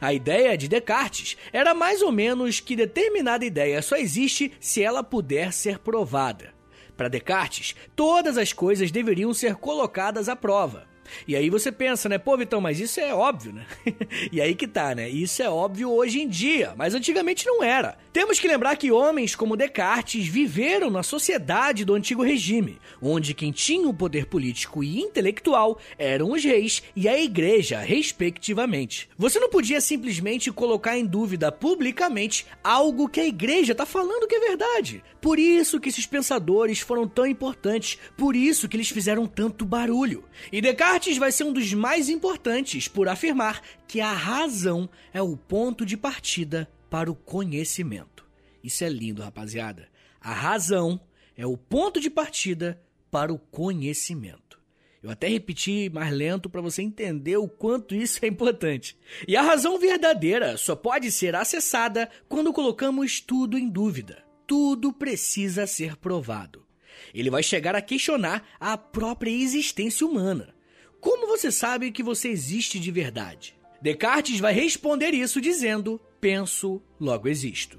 A 0.00 0.12
ideia 0.12 0.56
de 0.56 0.68
Descartes 0.68 1.36
era 1.52 1.74
mais 1.74 2.02
ou 2.02 2.12
menos 2.12 2.60
que 2.60 2.76
determinada 2.76 3.44
ideia 3.44 3.80
só 3.80 3.96
existe 3.96 4.52
se 4.60 4.82
ela 4.82 5.02
puder 5.02 5.52
ser 5.52 5.78
provada. 5.78 6.52
Para 6.96 7.08
Descartes, 7.08 7.74
todas 7.96 8.36
as 8.36 8.52
coisas 8.52 8.90
deveriam 8.90 9.32
ser 9.32 9.54
colocadas 9.54 10.28
à 10.28 10.36
prova. 10.36 10.89
E 11.26 11.36
aí 11.36 11.50
você 11.50 11.70
pensa, 11.70 12.08
né? 12.08 12.18
Pô, 12.18 12.36
Vitão, 12.36 12.60
mas 12.60 12.80
isso 12.80 13.00
é 13.00 13.14
óbvio, 13.14 13.52
né? 13.52 13.66
e 14.30 14.40
aí 14.40 14.54
que 14.54 14.66
tá, 14.66 14.94
né? 14.94 15.08
Isso 15.08 15.42
é 15.42 15.48
óbvio 15.48 15.90
hoje 15.90 16.20
em 16.20 16.28
dia, 16.28 16.74
mas 16.76 16.94
antigamente 16.94 17.46
não 17.46 17.62
era. 17.62 17.96
Temos 18.12 18.38
que 18.38 18.48
lembrar 18.48 18.76
que 18.76 18.90
homens 18.90 19.36
como 19.36 19.56
Descartes 19.56 20.26
viveram 20.26 20.90
na 20.90 21.02
sociedade 21.02 21.84
do 21.84 21.94
antigo 21.94 22.22
regime, 22.22 22.78
onde 23.00 23.34
quem 23.34 23.52
tinha 23.52 23.88
o 23.88 23.94
poder 23.94 24.26
político 24.26 24.82
e 24.82 25.00
intelectual 25.00 25.78
eram 25.98 26.32
os 26.32 26.44
reis 26.44 26.82
e 26.94 27.08
a 27.08 27.20
igreja, 27.20 27.78
respectivamente. 27.78 29.08
Você 29.16 29.38
não 29.38 29.48
podia 29.48 29.80
simplesmente 29.80 30.50
colocar 30.50 30.96
em 30.96 31.06
dúvida 31.06 31.52
publicamente 31.52 32.46
algo 32.62 33.08
que 33.08 33.20
a 33.20 33.26
igreja 33.26 33.72
está 33.72 33.86
falando 33.86 34.26
que 34.26 34.34
é 34.34 34.40
verdade. 34.40 35.02
Por 35.20 35.38
isso 35.38 35.78
que 35.78 35.88
esses 35.88 36.06
pensadores 36.06 36.80
foram 36.80 37.06
tão 37.06 37.26
importantes, 37.26 37.98
por 38.16 38.34
isso 38.34 38.68
que 38.68 38.76
eles 38.76 38.88
fizeram 38.88 39.26
tanto 39.26 39.64
barulho. 39.64 40.24
E 40.50 40.60
Descartes 40.60 40.99
vai 41.18 41.32
ser 41.32 41.44
um 41.44 41.52
dos 41.52 41.72
mais 41.72 42.08
importantes 42.08 42.86
por 42.86 43.08
afirmar 43.08 43.62
que 43.88 44.00
a 44.00 44.12
razão 44.12 44.88
é 45.12 45.22
o 45.22 45.36
ponto 45.36 45.84
de 45.86 45.96
partida 45.96 46.70
para 46.90 47.10
o 47.10 47.14
conhecimento. 47.14 48.26
Isso 48.62 48.84
é 48.84 48.88
lindo, 48.88 49.22
rapaziada. 49.22 49.88
A 50.20 50.32
razão 50.32 51.00
é 51.36 51.46
o 51.46 51.56
ponto 51.56 52.00
de 52.00 52.10
partida 52.10 52.80
para 53.10 53.32
o 53.32 53.38
conhecimento. 53.38 54.60
Eu 55.02 55.10
até 55.10 55.28
repeti 55.28 55.88
mais 55.88 56.12
lento 56.12 56.50
para 56.50 56.60
você 56.60 56.82
entender 56.82 57.38
o 57.38 57.48
quanto 57.48 57.94
isso 57.94 58.22
é 58.22 58.28
importante. 58.28 58.98
E 59.26 59.34
a 59.34 59.42
razão 59.42 59.78
verdadeira 59.78 60.58
só 60.58 60.76
pode 60.76 61.10
ser 61.10 61.34
acessada 61.34 62.10
quando 62.28 62.52
colocamos 62.52 63.20
tudo 63.20 63.56
em 63.56 63.66
dúvida. 63.66 64.22
Tudo 64.46 64.92
precisa 64.92 65.66
ser 65.66 65.96
provado. 65.96 66.66
Ele 67.14 67.30
vai 67.30 67.42
chegar 67.42 67.74
a 67.74 67.80
questionar 67.80 68.46
a 68.60 68.76
própria 68.76 69.30
existência 69.30 70.06
humana. 70.06 70.54
Como 71.00 71.26
você 71.26 71.50
sabe 71.50 71.90
que 71.90 72.02
você 72.02 72.28
existe 72.28 72.78
de 72.78 72.90
verdade? 72.90 73.54
Descartes 73.80 74.38
vai 74.38 74.52
responder 74.52 75.14
isso 75.14 75.40
dizendo: 75.40 76.00
penso, 76.20 76.82
logo 77.00 77.28
existo. 77.28 77.78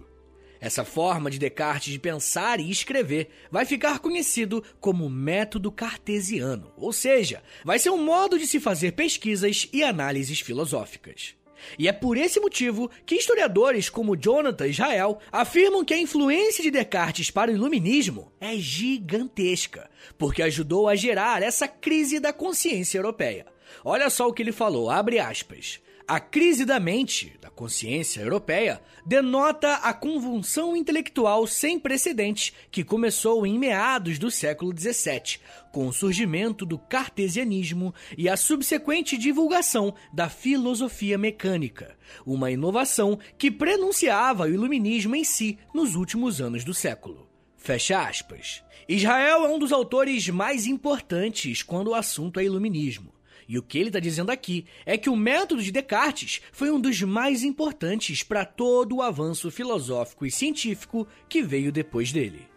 Essa 0.59 0.85
forma 0.85 1.29
de 1.29 1.39
Descartes 1.39 1.91
de 1.91 1.99
pensar 1.99 2.59
e 2.59 2.69
escrever 2.69 3.29
vai 3.51 3.65
ficar 3.65 3.99
conhecido 3.99 4.63
como 4.79 5.09
método 5.09 5.71
cartesiano, 5.71 6.71
ou 6.77 6.93
seja, 6.93 7.41
vai 7.65 7.79
ser 7.79 7.89
um 7.89 8.03
modo 8.03 8.37
de 8.37 8.45
se 8.45 8.59
fazer 8.59 8.91
pesquisas 8.91 9.67
e 9.73 9.83
análises 9.83 10.39
filosóficas. 10.39 11.35
E 11.77 11.87
é 11.87 11.91
por 11.91 12.17
esse 12.17 12.39
motivo 12.39 12.89
que 13.05 13.15
historiadores 13.15 13.89
como 13.89 14.15
Jonathan 14.15 14.67
Israel 14.67 15.19
afirmam 15.31 15.83
que 15.83 15.93
a 15.93 15.99
influência 15.99 16.63
de 16.63 16.71
Descartes 16.71 17.31
para 17.31 17.51
o 17.51 17.53
iluminismo 17.53 18.31
é 18.39 18.55
gigantesca, 18.55 19.89
porque 20.17 20.41
ajudou 20.41 20.87
a 20.87 20.95
gerar 20.95 21.43
essa 21.43 21.67
crise 21.67 22.19
da 22.19 22.33
consciência 22.33 22.97
europeia. 22.97 23.45
Olha 23.83 24.09
só 24.09 24.27
o 24.27 24.33
que 24.33 24.41
ele 24.41 24.51
falou, 24.51 24.89
abre 24.89 25.19
aspas. 25.19 25.79
A 26.13 26.19
crise 26.19 26.65
da 26.65 26.77
mente, 26.77 27.37
da 27.39 27.49
consciência 27.49 28.19
europeia, 28.19 28.81
denota 29.05 29.75
a 29.75 29.93
convulsão 29.93 30.75
intelectual 30.75 31.47
sem 31.47 31.79
precedentes 31.79 32.51
que 32.69 32.83
começou 32.83 33.47
em 33.47 33.57
meados 33.57 34.19
do 34.19 34.29
século 34.29 34.77
XVII, 34.77 35.39
com 35.71 35.87
o 35.87 35.93
surgimento 35.93 36.65
do 36.65 36.77
cartesianismo 36.77 37.95
e 38.17 38.27
a 38.27 38.35
subsequente 38.35 39.17
divulgação 39.17 39.95
da 40.11 40.27
filosofia 40.27 41.17
mecânica, 41.17 41.97
uma 42.25 42.51
inovação 42.51 43.17
que 43.37 43.49
prenunciava 43.49 44.43
o 44.43 44.49
iluminismo 44.49 45.15
em 45.15 45.23
si 45.23 45.57
nos 45.73 45.95
últimos 45.95 46.41
anos 46.41 46.65
do 46.65 46.73
século. 46.73 47.29
Fecha 47.55 48.01
aspas. 48.01 48.61
Israel 48.85 49.45
é 49.45 49.47
um 49.47 49.57
dos 49.57 49.71
autores 49.71 50.27
mais 50.27 50.67
importantes 50.67 51.63
quando 51.63 51.91
o 51.91 51.95
assunto 51.95 52.37
é 52.37 52.43
iluminismo. 52.43 53.13
E 53.51 53.57
o 53.57 53.61
que 53.61 53.77
ele 53.77 53.89
está 53.89 53.99
dizendo 53.99 54.31
aqui 54.31 54.65
é 54.85 54.97
que 54.97 55.09
o 55.09 55.15
método 55.15 55.61
de 55.61 55.73
Descartes 55.73 56.41
foi 56.53 56.71
um 56.71 56.79
dos 56.79 57.01
mais 57.01 57.43
importantes 57.43 58.23
para 58.23 58.45
todo 58.45 58.95
o 58.95 59.01
avanço 59.01 59.51
filosófico 59.51 60.25
e 60.25 60.31
científico 60.31 61.05
que 61.27 61.43
veio 61.43 61.69
depois 61.69 62.13
dele. 62.13 62.47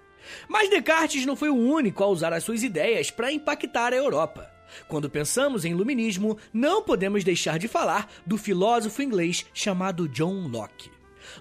Mas 0.48 0.70
Descartes 0.70 1.26
não 1.26 1.34
foi 1.34 1.50
o 1.50 1.56
único 1.56 2.04
a 2.04 2.06
usar 2.06 2.32
as 2.32 2.44
suas 2.44 2.62
ideias 2.62 3.10
para 3.10 3.32
impactar 3.32 3.92
a 3.92 3.96
Europa. 3.96 4.48
Quando 4.86 5.10
pensamos 5.10 5.64
em 5.64 5.72
iluminismo, 5.72 6.38
não 6.52 6.80
podemos 6.80 7.24
deixar 7.24 7.58
de 7.58 7.66
falar 7.66 8.08
do 8.24 8.38
filósofo 8.38 9.02
inglês 9.02 9.44
chamado 9.52 10.08
John 10.08 10.46
Locke. 10.46 10.92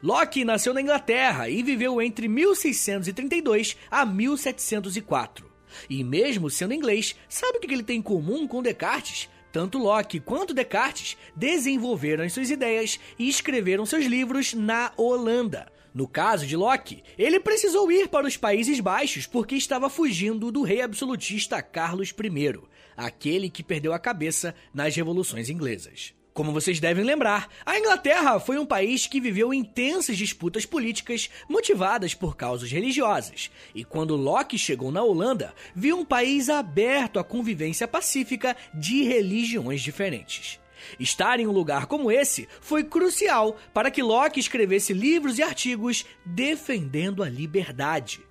Locke 0.02 0.44
nasceu 0.44 0.74
na 0.74 0.82
Inglaterra 0.82 1.48
e 1.48 1.62
viveu 1.62 2.02
entre 2.02 2.28
1632 2.28 3.78
a 3.92 4.04
1704. 4.04 5.46
E 5.88 6.04
mesmo 6.04 6.50
sendo 6.50 6.74
inglês, 6.74 7.16
sabe 7.30 7.60
o 7.60 7.62
que 7.62 7.72
ele 7.72 7.84
tem 7.84 8.00
em 8.00 8.02
comum 8.02 8.48
com 8.48 8.64
Descartes? 8.64 9.30
Tanto 9.54 9.78
Locke 9.78 10.20
quanto 10.20 10.52
Descartes 10.52 11.16
desenvolveram 11.36 12.24
as 12.24 12.34
suas 12.34 12.50
ideias 12.50 13.00
e 13.20 13.30
escreveram 13.30 13.86
seus 13.86 14.06
livros 14.06 14.56
na 14.56 14.92
Holanda. 14.98 15.72
No 15.94 16.08
caso 16.08 16.48
de 16.48 16.58
Locke, 16.58 17.04
ele 17.20 17.40
precisou 17.40 17.92
ir 17.92 18.08
para 18.08 18.26
os 18.26 18.36
Países 18.36 18.80
Baixos 18.80 19.28
porque 19.28 19.54
estava 19.54 19.92
fugindo 19.92 20.52
do 20.52 20.64
rei 20.64 20.82
absolutista 20.82 21.62
Carlos 21.62 22.10
I, 22.10 22.60
aquele 22.98 23.48
que 23.48 23.62
perdeu 23.62 23.94
a 23.94 24.00
cabeça 24.00 24.56
nas 24.74 24.96
revoluções 24.96 25.52
inglesas. 25.52 26.16
Como 26.34 26.52
vocês 26.52 26.80
devem 26.80 27.04
lembrar, 27.04 27.48
a 27.64 27.78
Inglaterra 27.78 28.40
foi 28.40 28.58
um 28.58 28.66
país 28.66 29.06
que 29.06 29.22
viveu 29.22 29.54
intensas 29.54 30.18
disputas 30.18 30.66
políticas 30.66 31.30
motivadas 31.48 32.16
por 32.16 32.36
causas 32.36 32.72
religiosas, 32.72 33.52
e 33.76 33.84
quando 33.84 34.16
Locke 34.16 34.58
chegou 34.58 34.92
na 34.92 35.04
Holanda, 35.04 35.54
viu 35.76 36.00
um 36.00 36.04
país 36.04 36.50
aberto 36.50 37.20
à 37.20 37.24
convivência 37.24 37.88
pacífica 37.88 38.58
de 38.74 39.04
religiões 39.04 39.80
diferentes. 39.82 40.60
Estar 41.00 41.40
em 41.40 41.46
um 41.46 41.52
lugar 41.52 41.86
como 41.86 42.12
esse 42.12 42.50
foi 42.60 42.84
crucial 42.84 43.56
para 43.72 43.92
que 43.92 44.02
Locke 44.02 44.40
escrevesse 44.40 44.92
livros 44.92 45.38
e 45.38 45.44
artigos 45.44 46.04
defendendo 46.26 47.22
a 47.22 47.30
liberdade. 47.30 48.22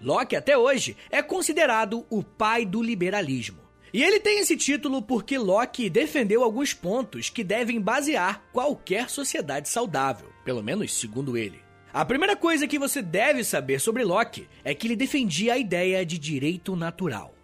Locke, 0.00 0.34
até 0.34 0.56
hoje, 0.56 0.96
é 1.10 1.22
considerado 1.22 2.06
o 2.08 2.22
pai 2.22 2.64
do 2.64 2.82
liberalismo. 2.82 3.69
E 3.92 4.02
ele 4.02 4.20
tem 4.20 4.38
esse 4.38 4.56
título 4.56 5.02
porque 5.02 5.36
Locke 5.36 5.90
defendeu 5.90 6.44
alguns 6.44 6.72
pontos 6.72 7.28
que 7.28 7.42
devem 7.42 7.80
basear 7.80 8.42
qualquer 8.52 9.10
sociedade 9.10 9.68
saudável, 9.68 10.28
pelo 10.44 10.62
menos 10.62 10.94
segundo 10.94 11.36
ele. 11.36 11.60
A 11.92 12.04
primeira 12.04 12.36
coisa 12.36 12.68
que 12.68 12.78
você 12.78 13.02
deve 13.02 13.42
saber 13.42 13.80
sobre 13.80 14.04
Locke 14.04 14.46
é 14.62 14.72
que 14.74 14.86
ele 14.86 14.94
defendia 14.94 15.54
a 15.54 15.58
ideia 15.58 16.06
de 16.06 16.18
direito 16.18 16.76
natural. 16.76 17.34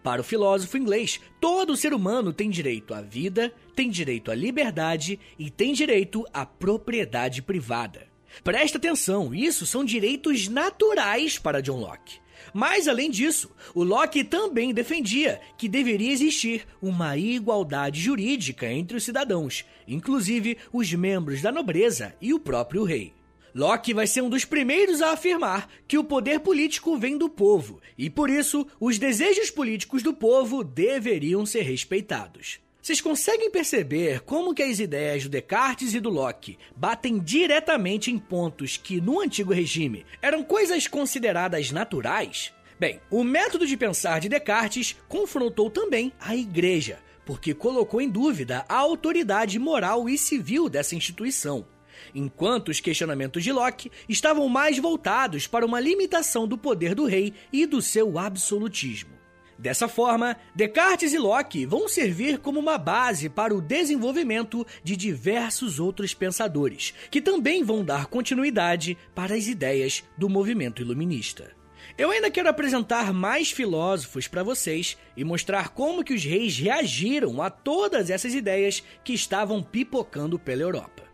Para 0.00 0.20
o 0.20 0.24
filósofo 0.24 0.76
inglês, 0.76 1.20
todo 1.40 1.76
ser 1.76 1.92
humano 1.92 2.32
tem 2.32 2.48
direito 2.48 2.94
à 2.94 3.00
vida, 3.00 3.52
tem 3.74 3.90
direito 3.90 4.30
à 4.30 4.34
liberdade 4.34 5.18
e 5.36 5.50
tem 5.50 5.72
direito 5.72 6.24
à 6.32 6.46
propriedade 6.46 7.42
privada. 7.42 8.06
Presta 8.44 8.78
atenção, 8.78 9.34
isso 9.34 9.66
são 9.66 9.84
direitos 9.84 10.46
naturais 10.46 11.38
para 11.38 11.60
John 11.60 11.80
Locke. 11.80 12.20
Mas, 12.56 12.88
além 12.88 13.10
disso, 13.10 13.50
o 13.74 13.84
Locke 13.84 14.24
também 14.24 14.72
defendia 14.72 15.42
que 15.58 15.68
deveria 15.68 16.10
existir 16.10 16.66
uma 16.80 17.14
igualdade 17.14 18.00
jurídica 18.00 18.72
entre 18.72 18.96
os 18.96 19.04
cidadãos, 19.04 19.62
inclusive 19.86 20.56
os 20.72 20.90
membros 20.94 21.42
da 21.42 21.52
nobreza 21.52 22.14
e 22.18 22.32
o 22.32 22.40
próprio 22.40 22.82
rei. 22.82 23.12
Locke 23.54 23.92
vai 23.92 24.06
ser 24.06 24.22
um 24.22 24.30
dos 24.30 24.46
primeiros 24.46 25.02
a 25.02 25.12
afirmar 25.12 25.68
que 25.86 25.98
o 25.98 26.04
poder 26.04 26.40
político 26.40 26.96
vem 26.96 27.18
do 27.18 27.28
povo 27.28 27.78
e, 27.98 28.08
por 28.08 28.30
isso, 28.30 28.66
os 28.80 28.98
desejos 28.98 29.50
políticos 29.50 30.02
do 30.02 30.14
povo 30.14 30.64
deveriam 30.64 31.44
ser 31.44 31.60
respeitados. 31.60 32.58
Vocês 32.86 33.00
conseguem 33.00 33.50
perceber 33.50 34.20
como 34.20 34.54
que 34.54 34.62
as 34.62 34.78
ideias 34.78 35.24
do 35.24 35.28
Descartes 35.28 35.92
e 35.92 35.98
do 35.98 36.08
Locke 36.08 36.56
batem 36.76 37.18
diretamente 37.18 38.12
em 38.12 38.16
pontos 38.16 38.76
que 38.76 39.00
no 39.00 39.20
antigo 39.20 39.52
regime 39.52 40.06
eram 40.22 40.44
coisas 40.44 40.86
consideradas 40.86 41.72
naturais? 41.72 42.54
Bem, 42.78 43.00
o 43.10 43.24
método 43.24 43.66
de 43.66 43.76
pensar 43.76 44.20
de 44.20 44.28
Descartes 44.28 44.94
confrontou 45.08 45.68
também 45.68 46.12
a 46.20 46.36
igreja, 46.36 47.00
porque 47.24 47.52
colocou 47.52 48.00
em 48.00 48.08
dúvida 48.08 48.64
a 48.68 48.76
autoridade 48.76 49.58
moral 49.58 50.08
e 50.08 50.16
civil 50.16 50.68
dessa 50.68 50.94
instituição 50.94 51.66
enquanto 52.14 52.68
os 52.68 52.78
questionamentos 52.78 53.42
de 53.42 53.50
Locke 53.50 53.90
estavam 54.08 54.48
mais 54.48 54.78
voltados 54.78 55.48
para 55.48 55.66
uma 55.66 55.80
limitação 55.80 56.46
do 56.46 56.56
poder 56.56 56.94
do 56.94 57.04
rei 57.04 57.32
e 57.52 57.66
do 57.66 57.82
seu 57.82 58.16
absolutismo. 58.16 59.15
Dessa 59.58 59.88
forma, 59.88 60.36
Descartes 60.54 61.14
e 61.14 61.18
Locke 61.18 61.64
vão 61.64 61.88
servir 61.88 62.38
como 62.38 62.60
uma 62.60 62.76
base 62.76 63.28
para 63.28 63.54
o 63.54 63.60
desenvolvimento 63.60 64.66
de 64.84 64.96
diversos 64.96 65.80
outros 65.80 66.12
pensadores, 66.12 66.92
que 67.10 67.22
também 67.22 67.64
vão 67.64 67.84
dar 67.84 68.06
continuidade 68.06 68.98
para 69.14 69.34
as 69.34 69.46
ideias 69.46 70.04
do 70.16 70.28
movimento 70.28 70.82
iluminista. 70.82 71.56
Eu 71.96 72.10
ainda 72.10 72.30
quero 72.30 72.48
apresentar 72.48 73.12
mais 73.12 73.50
filósofos 73.50 74.28
para 74.28 74.42
vocês 74.42 74.98
e 75.16 75.24
mostrar 75.24 75.70
como 75.70 76.04
que 76.04 76.12
os 76.12 76.24
reis 76.24 76.58
reagiram 76.58 77.40
a 77.40 77.48
todas 77.48 78.10
essas 78.10 78.34
ideias 78.34 78.82
que 79.02 79.14
estavam 79.14 79.62
pipocando 79.62 80.38
pela 80.38 80.62
Europa. 80.62 81.05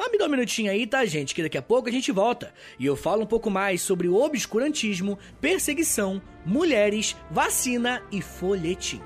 Mas 0.00 0.10
me 0.10 0.16
dá 0.16 0.24
um 0.24 0.30
minutinho 0.30 0.72
aí, 0.72 0.86
tá, 0.86 1.04
gente? 1.04 1.34
Que 1.34 1.42
daqui 1.42 1.58
a 1.58 1.62
pouco 1.62 1.90
a 1.90 1.92
gente 1.92 2.10
volta 2.10 2.54
e 2.78 2.86
eu 2.86 2.96
falo 2.96 3.24
um 3.24 3.26
pouco 3.26 3.50
mais 3.50 3.82
sobre 3.82 4.08
o 4.08 4.16
obscurantismo, 4.16 5.18
perseguição, 5.42 6.22
mulheres, 6.42 7.14
vacina 7.30 8.02
e 8.10 8.22
folhetim. 8.22 9.02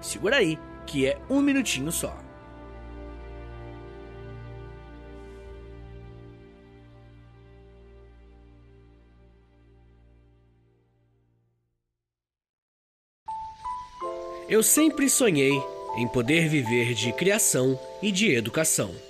Segura 0.00 0.36
aí, 0.36 0.58
que 0.86 1.06
é 1.06 1.18
um 1.28 1.42
minutinho 1.42 1.92
só. 1.92 2.16
Eu 14.48 14.62
sempre 14.62 15.10
sonhei 15.10 15.52
em 15.98 16.08
poder 16.08 16.48
viver 16.48 16.94
de 16.94 17.12
criação 17.12 17.78
e 18.00 18.10
de 18.10 18.34
educação. 18.34 19.09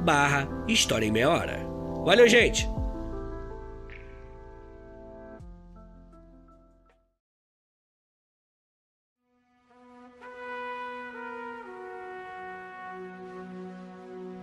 barra 0.00 0.48
História 0.66 1.06
em 1.06 1.12
Meia 1.12 1.30
Hora. 1.30 1.58
Valeu, 2.04 2.28
gente! 2.28 2.68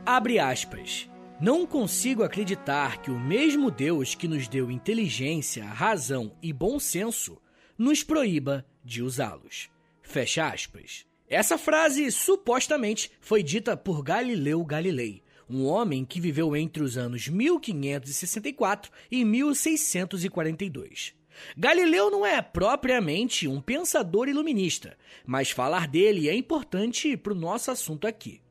Abre 0.05 0.39
aspas. 0.39 1.09
Não 1.39 1.67
consigo 1.67 2.23
acreditar 2.23 3.01
que 3.01 3.11
o 3.11 3.19
mesmo 3.19 3.69
Deus 3.69 4.15
que 4.15 4.27
nos 4.27 4.47
deu 4.47 4.71
inteligência, 4.71 5.65
razão 5.65 6.31
e 6.41 6.51
bom 6.51 6.79
senso 6.79 7.39
nos 7.77 8.03
proíba 8.03 8.65
de 8.83 9.03
usá-los. 9.03 9.69
Fecha 10.01 10.47
aspas. 10.47 11.05
Essa 11.29 11.57
frase 11.57 12.09
supostamente 12.09 13.11
foi 13.19 13.43
dita 13.43 13.75
por 13.75 14.01
Galileu 14.01 14.63
Galilei, 14.63 15.21
um 15.49 15.65
homem 15.65 16.03
que 16.05 16.19
viveu 16.19 16.55
entre 16.55 16.83
os 16.83 16.97
anos 16.97 17.27
1564 17.27 18.91
e 19.11 19.23
1642. 19.23 21.15
Galileu 21.55 22.09
não 22.09 22.25
é 22.25 22.41
propriamente 22.41 23.47
um 23.47 23.61
pensador 23.61 24.27
iluminista, 24.27 24.97
mas 25.25 25.51
falar 25.51 25.87
dele 25.87 26.27
é 26.27 26.35
importante 26.35 27.15
para 27.15 27.33
o 27.33 27.35
nosso 27.35 27.71
assunto 27.71 28.07
aqui. 28.07 28.41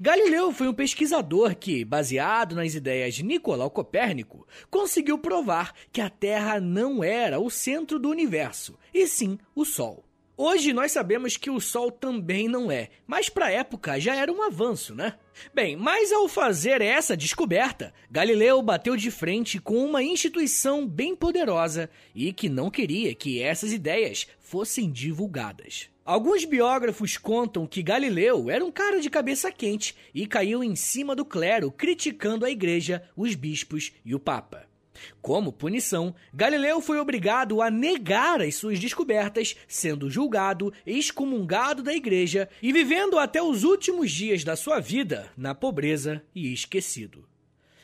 Galileu 0.00 0.52
foi 0.52 0.68
um 0.68 0.74
pesquisador 0.74 1.56
que, 1.56 1.84
baseado 1.84 2.54
nas 2.54 2.74
ideias 2.74 3.14
de 3.14 3.24
Nicolau 3.24 3.70
Copérnico, 3.70 4.46
conseguiu 4.70 5.18
provar 5.18 5.74
que 5.92 6.00
a 6.00 6.08
Terra 6.08 6.60
não 6.60 7.02
era 7.02 7.40
o 7.40 7.50
centro 7.50 7.98
do 7.98 8.08
universo, 8.08 8.78
e 8.92 9.06
sim 9.06 9.38
o 9.54 9.64
Sol. 9.64 10.03
Hoje 10.36 10.72
nós 10.72 10.90
sabemos 10.90 11.36
que 11.36 11.48
o 11.48 11.60
Sol 11.60 11.92
também 11.92 12.48
não 12.48 12.68
é, 12.68 12.88
mas 13.06 13.28
para 13.28 13.46
a 13.46 13.50
época 13.52 14.00
já 14.00 14.16
era 14.16 14.32
um 14.32 14.42
avanço, 14.42 14.92
né? 14.92 15.14
Bem, 15.54 15.76
mas 15.76 16.10
ao 16.10 16.26
fazer 16.26 16.80
essa 16.80 17.16
descoberta, 17.16 17.94
Galileu 18.10 18.60
bateu 18.60 18.96
de 18.96 19.12
frente 19.12 19.60
com 19.60 19.84
uma 19.84 20.02
instituição 20.02 20.88
bem 20.88 21.14
poderosa 21.14 21.88
e 22.12 22.32
que 22.32 22.48
não 22.48 22.68
queria 22.68 23.14
que 23.14 23.40
essas 23.40 23.72
ideias 23.72 24.26
fossem 24.40 24.90
divulgadas. 24.90 25.88
Alguns 26.04 26.44
biógrafos 26.44 27.16
contam 27.16 27.64
que 27.64 27.80
Galileu 27.80 28.50
era 28.50 28.64
um 28.64 28.72
cara 28.72 29.00
de 29.00 29.08
cabeça 29.08 29.52
quente 29.52 29.94
e 30.12 30.26
caiu 30.26 30.64
em 30.64 30.74
cima 30.74 31.14
do 31.14 31.24
clero, 31.24 31.70
criticando 31.70 32.44
a 32.44 32.50
igreja, 32.50 33.08
os 33.16 33.36
bispos 33.36 33.92
e 34.04 34.16
o 34.16 34.20
papa. 34.20 34.73
Como 35.20 35.52
punição, 35.52 36.14
Galileu 36.32 36.80
foi 36.80 36.98
obrigado 36.98 37.60
a 37.60 37.70
negar 37.70 38.40
as 38.40 38.54
suas 38.54 38.78
descobertas, 38.78 39.56
sendo 39.66 40.10
julgado, 40.10 40.72
excomungado 40.86 41.82
da 41.82 41.94
igreja 41.94 42.48
e 42.62 42.72
vivendo 42.72 43.18
até 43.18 43.42
os 43.42 43.64
últimos 43.64 44.10
dias 44.10 44.44
da 44.44 44.56
sua 44.56 44.80
vida 44.80 45.30
na 45.36 45.54
pobreza 45.54 46.22
e 46.34 46.52
esquecido. 46.52 47.26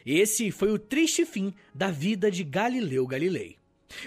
Esse 0.05 0.51
foi 0.51 0.70
o 0.70 0.79
triste 0.79 1.25
fim 1.25 1.53
da 1.75 1.90
vida 1.90 2.31
de 2.31 2.42
Galileu 2.42 3.07
Galilei. 3.07 3.60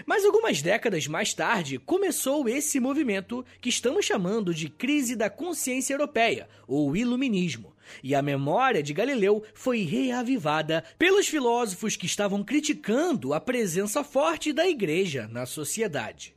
Mas 0.05 0.25
algumas 0.25 0.61
décadas 0.61 1.07
mais 1.07 1.33
tarde 1.33 1.77
começou 1.77 2.47
esse 2.47 2.79
movimento 2.79 3.45
que 3.61 3.69
estamos 3.69 4.05
chamando 4.05 4.53
de 4.53 4.69
crise 4.69 5.15
da 5.15 5.29
consciência 5.29 5.93
europeia, 5.93 6.47
ou 6.67 6.95
iluminismo, 6.95 7.73
e 8.01 8.15
a 8.15 8.21
memória 8.21 8.81
de 8.81 8.93
Galileu 8.93 9.43
foi 9.53 9.83
reavivada 9.83 10.83
pelos 10.97 11.27
filósofos 11.27 11.95
que 11.95 12.05
estavam 12.05 12.43
criticando 12.43 13.33
a 13.33 13.39
presença 13.39 14.03
forte 14.03 14.53
da 14.53 14.67
igreja 14.67 15.27
na 15.27 15.45
sociedade. 15.45 16.33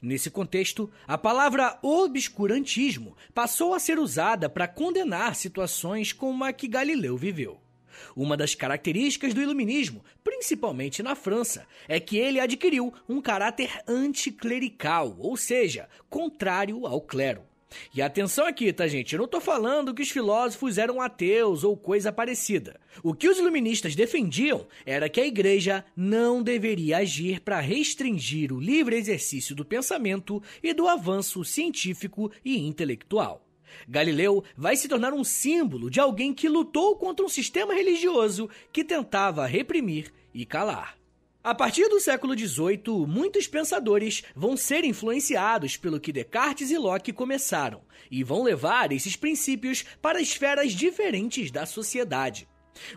Nesse 0.00 0.30
contexto, 0.30 0.90
a 1.06 1.16
palavra 1.16 1.78
obscurantismo 1.82 3.16
passou 3.34 3.74
a 3.74 3.78
ser 3.78 3.98
usada 3.98 4.48
para 4.48 4.68
condenar 4.68 5.34
situações 5.34 6.12
como 6.12 6.44
a 6.44 6.52
que 6.52 6.66
Galileu 6.66 7.16
viveu. 7.16 7.60
Uma 8.14 8.36
das 8.36 8.54
características 8.54 9.34
do 9.34 9.42
iluminismo, 9.42 10.04
principalmente 10.22 11.02
na 11.02 11.14
França, 11.14 11.66
é 11.88 11.98
que 12.00 12.16
ele 12.16 12.40
adquiriu 12.40 12.92
um 13.08 13.20
caráter 13.20 13.70
anticlerical, 13.86 15.16
ou 15.18 15.36
seja, 15.36 15.88
contrário 16.08 16.86
ao 16.86 17.00
clero. 17.00 17.42
E 17.94 18.00
atenção 18.00 18.46
aqui, 18.46 18.72
tá, 18.72 18.86
gente? 18.86 19.14
Eu 19.14 19.20
não 19.20 19.28
tô 19.28 19.40
falando 19.40 19.94
que 19.94 20.02
os 20.02 20.10
filósofos 20.10 20.78
eram 20.78 21.00
ateus 21.00 21.64
ou 21.64 21.76
coisa 21.76 22.12
parecida. 22.12 22.80
O 23.02 23.14
que 23.14 23.28
os 23.28 23.38
iluministas 23.38 23.94
defendiam 23.94 24.66
era 24.84 25.08
que 25.08 25.20
a 25.20 25.26
igreja 25.26 25.84
não 25.96 26.42
deveria 26.42 26.98
agir 26.98 27.40
para 27.40 27.60
restringir 27.60 28.52
o 28.52 28.60
livre 28.60 28.96
exercício 28.96 29.54
do 29.54 29.64
pensamento 29.64 30.42
e 30.62 30.72
do 30.72 30.88
avanço 30.88 31.44
científico 31.44 32.30
e 32.44 32.58
intelectual. 32.58 33.45
Galileu 33.88 34.42
vai 34.56 34.76
se 34.76 34.88
tornar 34.88 35.12
um 35.12 35.24
símbolo 35.24 35.90
de 35.90 36.00
alguém 36.00 36.32
que 36.32 36.48
lutou 36.48 36.96
contra 36.96 37.24
um 37.24 37.28
sistema 37.28 37.74
religioso 37.74 38.48
que 38.72 38.84
tentava 38.84 39.46
reprimir 39.46 40.12
e 40.32 40.44
calar. 40.44 40.96
A 41.46 41.54
partir 41.54 41.88
do 41.88 42.00
século 42.00 42.36
XVIII, 42.36 43.06
muitos 43.06 43.46
pensadores 43.46 44.24
vão 44.34 44.56
ser 44.56 44.84
influenciados 44.84 45.76
pelo 45.76 46.00
que 46.00 46.10
Descartes 46.10 46.72
e 46.72 46.76
Locke 46.76 47.12
começaram 47.12 47.82
e 48.10 48.24
vão 48.24 48.42
levar 48.42 48.90
esses 48.90 49.14
princípios 49.14 49.84
para 50.02 50.20
esferas 50.20 50.72
diferentes 50.72 51.52
da 51.52 51.64
sociedade. 51.64 52.48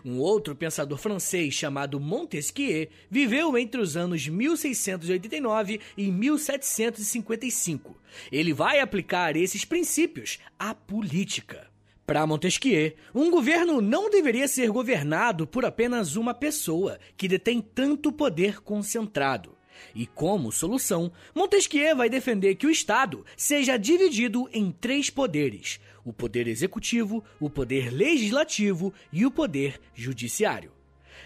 Um 0.04 0.18
outro 0.18 0.54
pensador 0.54 0.98
francês 0.98 1.54
chamado 1.54 1.98
Montesquieu 1.98 2.88
viveu 3.10 3.56
entre 3.56 3.80
os 3.80 3.96
anos 3.96 4.28
1689 4.28 5.80
e 5.96 6.10
1755. 6.10 7.96
Ele 8.30 8.52
vai 8.52 8.80
aplicar 8.80 9.36
esses 9.36 9.64
princípios 9.64 10.38
à 10.58 10.74
política. 10.74 11.68
Para 12.10 12.26
Montesquieu, 12.26 12.92
um 13.14 13.30
governo 13.30 13.80
não 13.80 14.10
deveria 14.10 14.48
ser 14.48 14.68
governado 14.70 15.46
por 15.46 15.64
apenas 15.64 16.16
uma 16.16 16.34
pessoa 16.34 16.98
que 17.16 17.28
detém 17.28 17.60
tanto 17.60 18.10
poder 18.10 18.60
concentrado. 18.62 19.56
E 19.94 20.06
como 20.06 20.52
solução, 20.52 21.12
Montesquieu 21.34 21.96
vai 21.96 22.08
defender 22.10 22.56
que 22.56 22.66
o 22.66 22.70
Estado 22.70 23.24
seja 23.36 23.76
dividido 23.76 24.48
em 24.52 24.70
três 24.72 25.08
poderes: 25.08 25.80
o 26.04 26.12
poder 26.12 26.46
executivo, 26.46 27.22
o 27.38 27.50
poder 27.50 27.92
legislativo 27.92 28.92
e 29.12 29.24
o 29.26 29.30
poder 29.30 29.80
judiciário. 29.94 30.72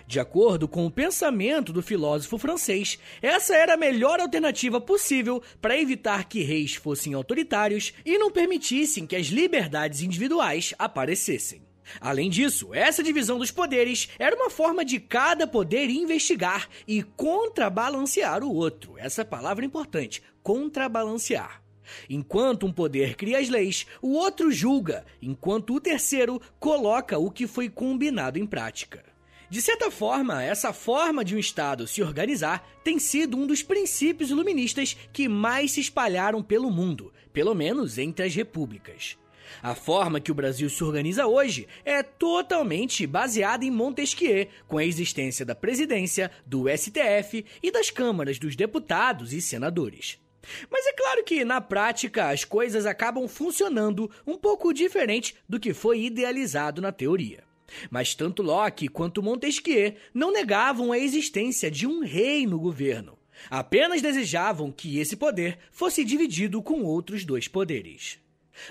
De 0.06 0.20
acordo 0.20 0.68
com 0.68 0.84
o 0.84 0.90
pensamento 0.90 1.72
do 1.72 1.82
filósofo 1.82 2.37
francês, 2.37 2.98
essa 3.22 3.54
era 3.54 3.74
a 3.74 3.76
melhor 3.76 4.20
alternativa 4.20 4.80
possível 4.80 5.42
para 5.62 5.78
evitar 5.78 6.24
que 6.28 6.42
reis 6.42 6.74
fossem 6.74 7.14
autoritários 7.14 7.94
e 8.04 8.18
não 8.18 8.30
permitissem 8.30 9.06
que 9.06 9.16
as 9.16 9.26
liberdades 9.28 10.02
individuais 10.02 10.74
aparecessem. 10.78 11.62
Além 12.00 12.30
disso, 12.30 12.74
essa 12.74 13.02
divisão 13.02 13.38
dos 13.38 13.50
poderes 13.50 14.08
era 14.18 14.37
uma 14.37 14.50
forma 14.50 14.84
de 14.84 14.98
cada 14.98 15.46
poder 15.46 15.90
investigar 15.90 16.68
e 16.87 17.02
contrabalancear 17.02 18.42
o 18.42 18.54
outro. 18.54 18.94
Essa 18.98 19.24
palavra 19.24 19.64
é 19.64 19.66
importante: 19.66 20.22
contrabalancear. 20.42 21.63
Enquanto 22.08 22.66
um 22.66 22.72
poder 22.72 23.16
cria 23.16 23.38
as 23.38 23.48
leis, 23.48 23.86
o 24.00 24.12
outro 24.14 24.50
julga, 24.50 25.04
enquanto 25.20 25.74
o 25.74 25.80
terceiro 25.80 26.40
coloca 26.58 27.18
o 27.18 27.30
que 27.30 27.46
foi 27.46 27.68
combinado 27.68 28.38
em 28.38 28.46
prática. 28.46 29.04
De 29.50 29.62
certa 29.62 29.90
forma, 29.90 30.42
essa 30.42 30.72
forma 30.72 31.24
de 31.24 31.36
um 31.36 31.38
Estado 31.38 31.86
se 31.86 32.02
organizar 32.02 32.66
tem 32.82 32.98
sido 32.98 33.36
um 33.36 33.46
dos 33.46 33.62
princípios 33.62 34.30
iluministas 34.30 34.96
que 35.12 35.28
mais 35.28 35.72
se 35.72 35.80
espalharam 35.80 36.42
pelo 36.42 36.70
mundo, 36.70 37.12
pelo 37.32 37.54
menos 37.54 37.98
entre 37.98 38.26
as 38.26 38.34
repúblicas. 38.34 39.16
A 39.62 39.74
forma 39.74 40.20
que 40.20 40.32
o 40.32 40.34
Brasil 40.34 40.68
se 40.68 40.82
organiza 40.82 41.26
hoje 41.26 41.68
é 41.84 42.02
totalmente 42.02 43.06
baseada 43.06 43.64
em 43.64 43.70
Montesquieu, 43.70 44.48
com 44.66 44.78
a 44.78 44.84
existência 44.84 45.44
da 45.44 45.54
presidência, 45.54 46.30
do 46.44 46.64
STF 46.68 47.44
e 47.62 47.70
das 47.70 47.90
câmaras 47.90 48.38
dos 48.38 48.56
deputados 48.56 49.32
e 49.32 49.40
senadores. 49.40 50.18
Mas 50.70 50.87
é 50.87 50.92
claro 50.92 51.24
que, 51.24 51.44
na 51.44 51.61
prática, 51.61 52.28
as 52.30 52.44
coisas 52.44 52.87
acabam 52.87 53.26
funcionando 53.28 54.11
um 54.26 54.37
pouco 54.37 54.72
diferente 54.72 55.35
do 55.48 55.61
que 55.61 55.74
foi 55.74 56.02
idealizado 56.02 56.80
na 56.80 56.92
teoria. 56.92 57.42
Mas 57.90 58.14
tanto 58.14 58.42
Locke 58.42 58.88
quanto 58.88 59.22
Montesquieu 59.22 59.94
não 60.12 60.33
negavam 60.33 60.92
a 60.92 60.98
existência 60.98 61.70
de 61.70 61.87
um 61.87 62.00
rei 62.04 62.46
no 62.46 62.59
governo. 62.59 63.18
Apenas 63.50 64.00
desejavam 64.00 64.70
que 64.70 64.98
esse 64.98 65.16
poder 65.16 65.59
fosse 65.70 66.04
dividido 66.04 66.62
com 66.62 66.83
outros 66.83 67.24
dois 67.24 67.48
poderes. 67.48 68.18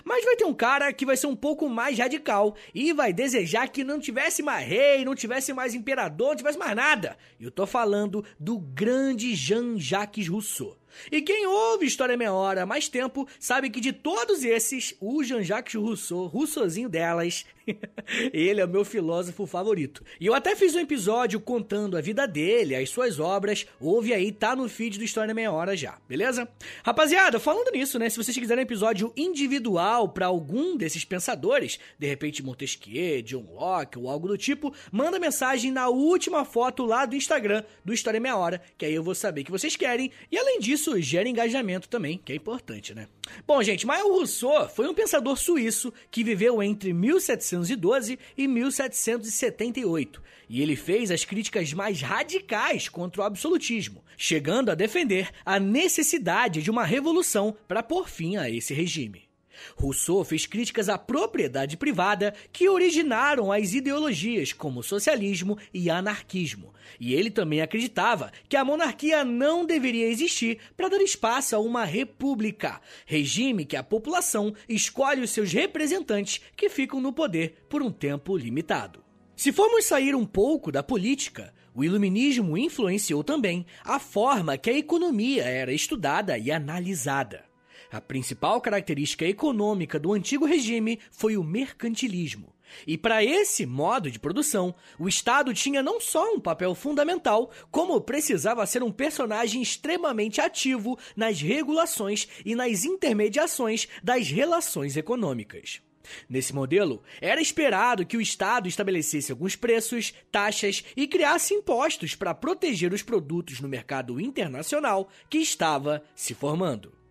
Mas 0.03 0.23
vai 0.23 0.35
ter 0.37 0.45
um 0.45 0.53
cara 0.53 0.93
que 0.93 1.05
vai 1.05 1.17
ser 1.17 1.27
um 1.27 1.35
pouco 1.35 1.67
mais 1.67 1.97
radical 1.97 2.55
e 2.73 2.93
vai 2.93 3.11
desejar 3.11 3.67
que 3.67 3.83
não 3.83 3.99
tivesse 3.99 4.41
mais 4.41 4.65
rei, 4.65 5.03
não 5.03 5.13
tivesse 5.13 5.51
mais 5.51 5.75
imperador, 5.75 6.29
não 6.29 6.35
tivesse 6.37 6.57
mais 6.57 6.75
nada. 6.75 7.17
Eu 7.39 7.51
tô 7.51 7.65
falando 7.65 8.23
do 8.39 8.57
grande 8.57 9.35
Jean-Jacques 9.35 10.29
Rousseau. 10.29 10.77
E 11.11 11.21
quem 11.21 11.45
ouve 11.45 11.85
História 11.85 12.17
Meia 12.17 12.33
Hora 12.33 12.63
há 12.63 12.65
mais 12.65 12.87
tempo 12.87 13.27
sabe 13.39 13.69
que 13.69 13.79
de 13.79 13.93
todos 13.93 14.43
esses, 14.43 14.95
o 14.99 15.23
Jean-Jacques 15.23 15.75
Rousseau, 15.75 16.27
Rousseauzinho 16.27 16.89
delas, 16.89 17.45
ele 18.33 18.61
é 18.61 18.65
o 18.65 18.69
meu 18.69 18.83
filósofo 18.85 19.45
favorito. 19.45 20.03
E 20.19 20.25
eu 20.25 20.33
até 20.33 20.55
fiz 20.55 20.75
um 20.75 20.79
episódio 20.79 21.39
contando 21.39 21.97
a 21.97 22.01
vida 22.01 22.27
dele, 22.27 22.75
as 22.75 22.89
suas 22.89 23.19
obras, 23.19 23.65
ouve 23.79 24.13
aí, 24.13 24.31
tá 24.31 24.55
no 24.55 24.67
feed 24.67 24.97
do 24.97 25.03
História 25.03 25.33
Meia 25.33 25.51
Hora 25.51 25.75
já, 25.75 25.97
beleza? 26.07 26.47
Rapaziada, 26.83 27.39
falando 27.39 27.71
nisso, 27.71 27.97
né, 27.97 28.09
se 28.09 28.17
vocês 28.17 28.37
quiserem 28.37 28.63
um 28.63 28.67
episódio 28.67 29.13
individual 29.15 30.09
para 30.09 30.25
algum 30.25 30.75
desses 30.75 31.05
pensadores, 31.05 31.79
de 31.97 32.07
repente 32.07 32.43
Montesquieu, 32.43 33.21
John 33.21 33.45
Locke 33.53 33.97
ou 33.97 34.09
algo 34.09 34.27
do 34.27 34.37
tipo, 34.37 34.73
manda 34.91 35.19
mensagem 35.19 35.71
na 35.71 35.89
última 35.89 36.45
foto 36.45 36.85
lá 36.85 37.05
do 37.05 37.15
Instagram 37.15 37.63
do 37.83 37.93
História 37.93 38.19
Meia 38.19 38.35
Hora, 38.35 38.61
que 38.77 38.85
aí 38.85 38.93
eu 38.93 39.03
vou 39.03 39.15
saber 39.15 39.43
que 39.43 39.51
vocês 39.51 39.75
querem. 39.75 40.11
E 40.31 40.37
além 40.37 40.59
disso, 40.59 40.82
isso 40.83 41.01
gera 41.01 41.29
engajamento 41.29 41.87
também, 41.87 42.19
que 42.23 42.33
é 42.33 42.35
importante, 42.35 42.93
né? 42.93 43.07
Bom, 43.47 43.63
gente, 43.63 43.87
Mael 43.87 44.09
Rousseau 44.09 44.67
foi 44.67 44.85
um 44.87 44.93
pensador 44.93 45.37
suíço 45.37 45.93
que 46.11 46.23
viveu 46.23 46.61
entre 46.61 46.91
1712 46.91 48.19
e 48.37 48.47
1778, 48.47 50.21
e 50.49 50.61
ele 50.61 50.75
fez 50.75 51.09
as 51.09 51.23
críticas 51.23 51.71
mais 51.71 52.01
radicais 52.01 52.89
contra 52.89 53.21
o 53.21 53.23
absolutismo, 53.23 54.03
chegando 54.17 54.69
a 54.69 54.75
defender 54.75 55.29
a 55.45 55.57
necessidade 55.57 56.61
de 56.61 56.69
uma 56.69 56.83
revolução 56.83 57.55
para 57.65 57.81
pôr 57.81 58.09
fim 58.09 58.35
a 58.35 58.49
esse 58.49 58.73
regime. 58.73 59.32
Rousseau 59.75 60.23
fez 60.23 60.45
críticas 60.45 60.89
à 60.89 60.97
propriedade 60.97 61.77
privada 61.77 62.33
que 62.51 62.69
originaram 62.69 63.51
as 63.51 63.73
ideologias 63.73 64.53
como 64.53 64.83
socialismo 64.83 65.57
e 65.73 65.89
anarquismo. 65.89 66.73
E 66.99 67.13
ele 67.13 67.29
também 67.29 67.61
acreditava 67.61 68.31
que 68.47 68.57
a 68.57 68.65
monarquia 68.65 69.23
não 69.23 69.65
deveria 69.65 70.07
existir 70.07 70.59
para 70.75 70.89
dar 70.89 71.01
espaço 71.01 71.55
a 71.55 71.59
uma 71.59 71.85
república, 71.85 72.81
regime 73.05 73.65
que 73.65 73.75
a 73.75 73.83
população 73.83 74.53
escolhe 74.67 75.21
os 75.21 75.29
seus 75.29 75.51
representantes 75.51 76.41
que 76.55 76.69
ficam 76.69 76.99
no 76.99 77.13
poder 77.13 77.65
por 77.69 77.81
um 77.81 77.91
tempo 77.91 78.37
limitado. 78.37 79.03
Se 79.35 79.51
formos 79.51 79.85
sair 79.85 80.15
um 80.15 80.25
pouco 80.25 80.71
da 80.71 80.83
política, 80.83 81.53
o 81.73 81.83
iluminismo 81.83 82.57
influenciou 82.57 83.23
também 83.23 83.65
a 83.83 83.99
forma 83.99 84.57
que 84.57 84.69
a 84.69 84.77
economia 84.77 85.43
era 85.43 85.73
estudada 85.73 86.37
e 86.37 86.51
analisada. 86.51 87.52
A 87.93 88.01
principal 88.01 88.59
característica 88.59 89.23
econômica 89.23 89.99
do 89.99 90.13
antigo 90.13 90.47
regime 90.47 90.99
foi 91.11 91.37
o 91.37 91.43
mercantilismo. 91.43 92.51
E 92.87 92.97
para 92.97 93.23
esse 93.23 93.67
modo 93.67 94.09
de 94.09 94.17
produção, 94.17 94.73
o 94.97 95.07
Estado 95.07 95.53
tinha 95.53 95.83
não 95.83 96.01
só 96.01 96.33
um 96.33 96.39
papel 96.39 96.73
fundamental, 96.73 97.51
como 97.69 98.01
precisava 98.01 98.65
ser 98.65 98.81
um 98.81 98.91
personagem 98.91 99.61
extremamente 99.61 100.41
ativo 100.41 100.97
nas 101.15 101.39
regulações 101.39 102.27
e 102.43 102.55
nas 102.55 102.83
intermediações 102.83 103.87
das 104.03 104.27
relações 104.27 104.97
econômicas. 104.97 105.79
Nesse 106.27 106.51
modelo, 106.51 107.03
era 107.21 107.39
esperado 107.39 108.07
que 108.07 108.17
o 108.17 108.21
Estado 108.21 108.67
estabelecesse 108.67 109.31
alguns 109.31 109.55
preços, 109.55 110.15
taxas 110.31 110.83
e 110.97 111.07
criasse 111.07 111.53
impostos 111.53 112.15
para 112.15 112.33
proteger 112.33 112.91
os 112.91 113.03
produtos 113.03 113.61
no 113.61 113.69
mercado 113.69 114.19
internacional 114.19 115.07
que 115.29 115.37
estava 115.37 116.03
se 116.15 116.33
formando. 116.33 117.02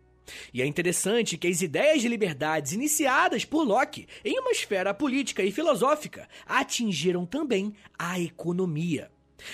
E 0.52 0.62
é 0.62 0.66
interessante 0.66 1.36
que 1.36 1.48
as 1.48 1.62
ideias 1.62 2.02
de 2.02 2.08
liberdades 2.08 2.72
iniciadas 2.72 3.44
por 3.44 3.64
Locke 3.64 4.06
em 4.24 4.38
uma 4.38 4.50
esfera 4.50 4.94
política 4.94 5.42
e 5.42 5.52
filosófica 5.52 6.28
atingiram 6.46 7.26
também 7.26 7.74
a 7.98 8.18
economia. 8.20 9.10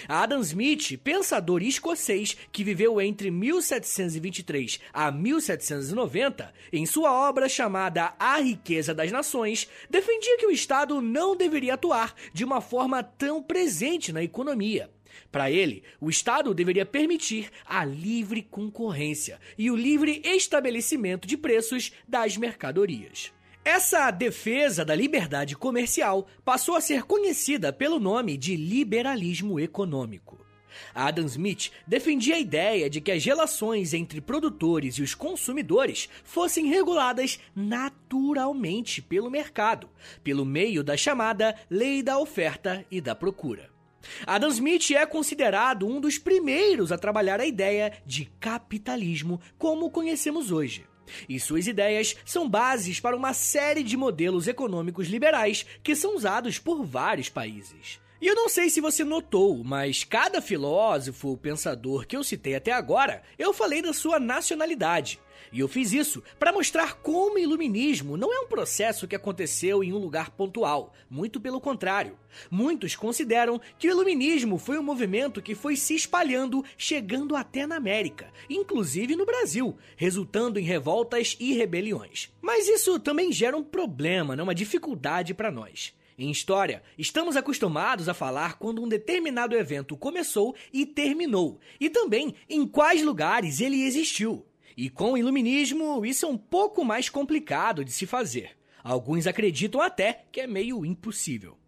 Adam 0.09 0.41
Smith, 0.41 0.99
pensador 1.03 1.63
escocês 1.63 2.37
que 2.53 2.65
viveu 2.65 3.01
entre 3.01 3.31
1723 3.31 4.81
a 4.93 5.11
1790, 5.11 6.53
em 6.73 6.87
sua 6.87 7.13
obra 7.13 7.49
chamada 7.49 8.15
A 8.19 8.39
Riqueza 8.39 8.95
das 8.95 9.13
Nações, 9.13 9.69
defendia 9.89 10.39
que 10.39 10.47
o 10.47 10.51
Estado 10.51 11.01
não 11.01 11.37
deveria 11.37 11.75
atuar 11.75 12.15
de 12.33 12.45
uma 12.45 12.61
forma 12.61 13.03
tão 13.03 13.43
presente 13.43 14.13
na 14.13 14.23
economia. 14.23 14.91
Para 15.31 15.51
ele, 15.51 15.83
o 16.01 16.09
Estado 16.09 16.55
deveria 16.55 16.87
permitir 16.87 17.51
a 17.67 17.85
livre 17.85 18.43
concorrência 18.43 19.39
e 19.57 19.71
o 19.71 19.77
livre 19.77 20.23
estabelecimento 20.25 21.29
de 21.29 21.37
preços 21.37 21.93
das 22.07 22.37
mercadorias. 22.37 23.33
Essa 23.71 24.11
defesa 24.11 24.83
da 24.83 24.95
liberdade 24.95 25.55
comercial 25.55 26.27
passou 26.43 26.75
a 26.75 26.81
ser 26.81 27.03
conhecida 27.03 27.71
pelo 27.71 28.01
nome 28.01 28.35
de 28.39 28.57
liberalismo 28.57 29.61
econômico. 29.61 30.39
Adam 30.95 31.27
Smith 31.27 31.71
defendia 31.87 32.37
a 32.37 32.39
ideia 32.39 32.89
de 32.89 32.99
que 32.99 33.13
as 33.13 33.23
relações 33.23 33.93
entre 33.93 34.23
produtores 34.23 34.95
e 34.95 35.03
os 35.03 35.15
consumidores 35.15 36.09
fossem 36.25 36.69
reguladas 36.69 37.39
naturalmente 37.55 39.03
pelo 39.03 39.31
mercado, 39.31 39.91
pelo 40.25 40.47
meio 40.47 40.83
da 40.83 40.97
chamada 40.97 41.55
lei 41.69 42.03
da 42.03 42.19
oferta 42.19 42.87
e 42.91 43.03
da 43.03 43.15
procura. 43.15 43.69
Adam 44.27 44.49
Smith 44.49 44.93
é 44.93 45.05
considerado 45.05 45.87
um 45.87 46.01
dos 46.01 46.17
primeiros 46.17 46.91
a 46.91 46.97
trabalhar 46.97 47.39
a 47.39 47.45
ideia 47.45 47.93
de 48.07 48.25
capitalismo 48.41 49.39
como 49.59 49.91
conhecemos 49.91 50.51
hoje. 50.51 50.87
E 51.29 51.39
suas 51.39 51.67
ideias 51.67 52.17
são 52.25 52.49
bases 52.49 53.01
para 53.01 53.17
uma 53.17 53.33
série 53.33 53.83
de 53.83 53.97
modelos 53.97 54.49
econômicos 54.49 55.09
liberais 55.09 55.65
que 55.83 55.95
são 55.95 56.17
usados 56.17 56.59
por 56.59 56.85
vários 56.85 57.29
países. 57.29 58.01
E 58.21 58.27
eu 58.27 58.35
não 58.35 58.49
sei 58.49 58.69
se 58.69 58.81
você 58.81 59.05
notou, 59.05 59.63
mas 59.63 60.03
cada 60.03 60.43
filósofo, 60.43 61.37
pensador 61.37 62.05
que 62.05 62.17
eu 62.17 62.25
citei 62.25 62.57
até 62.57 62.73
agora, 62.73 63.23
eu 63.39 63.55
falei 63.55 63.81
da 63.81 63.93
sua 63.93 64.19
nacionalidade. 64.19 65.21
E 65.53 65.61
eu 65.61 65.69
fiz 65.69 65.93
isso 65.93 66.23
para 66.39 66.53
mostrar 66.53 66.95
como 66.95 67.37
o 67.37 67.39
iluminismo 67.39 68.17
não 68.17 68.33
é 68.33 68.41
um 68.41 68.47
processo 68.47 69.07
que 69.07 69.17
aconteceu 69.17 69.83
em 69.83 69.93
um 69.93 69.99
lugar 69.99 70.31
pontual, 70.31 70.93
muito 71.11 71.41
pelo 71.41 71.61
contrário. 71.61 72.19
Muitos 72.51 72.95
consideram 72.95 73.61
que 73.79 73.89
o 73.89 73.91
iluminismo 73.91 74.59
foi 74.59 74.79
um 74.79 74.83
movimento 74.83 75.43
que 75.43 75.55
foi 75.55 75.77
se 75.77 75.95
espalhando, 75.95 76.65
chegando 76.77 77.35
até 77.35 77.67
na 77.67 77.77
América, 77.77 78.33
inclusive 78.49 79.17
no 79.17 79.27
Brasil, 79.27 79.77
resultando 79.97 80.59
em 80.59 80.65
revoltas 80.65 81.37
e 81.41 81.53
rebeliões. 81.53 82.31
Mas 82.41 82.69
isso 82.69 82.99
também 83.01 83.33
gera 83.33 83.57
um 83.57 83.65
problema, 83.65 84.37
né? 84.37 84.43
uma 84.43 84.55
dificuldade 84.55 85.35
para 85.35 85.51
nós. 85.51 85.97
Em 86.19 86.33
história, 86.33 86.83
estamos 86.99 87.37
acostumados 87.37 88.09
a 88.09 88.15
falar 88.15 88.59
quando 88.59 88.83
um 88.83 88.89
determinado 88.89 89.55
evento 89.55 89.97
começou 89.97 90.53
e 90.73 90.85
terminou, 90.85 91.61
e 91.79 91.89
também 91.89 92.35
em 92.51 92.67
quais 92.67 93.05
lugares 93.05 93.61
ele 93.61 93.85
existiu. 93.85 94.45
E 94.79 94.89
com 94.89 95.15
o 95.15 95.19
iluminismo, 95.19 96.07
isso 96.07 96.25
é 96.25 96.29
um 96.29 96.39
pouco 96.39 96.85
mais 96.85 97.09
complicado 97.09 97.85
de 97.85 97.91
se 97.91 98.07
fazer. 98.07 98.53
Alguns 98.81 99.27
acreditam 99.27 99.81
até 99.81 100.23
que 100.31 100.41
é 100.41 100.47
meio 100.47 100.87
impossível. 100.87 101.59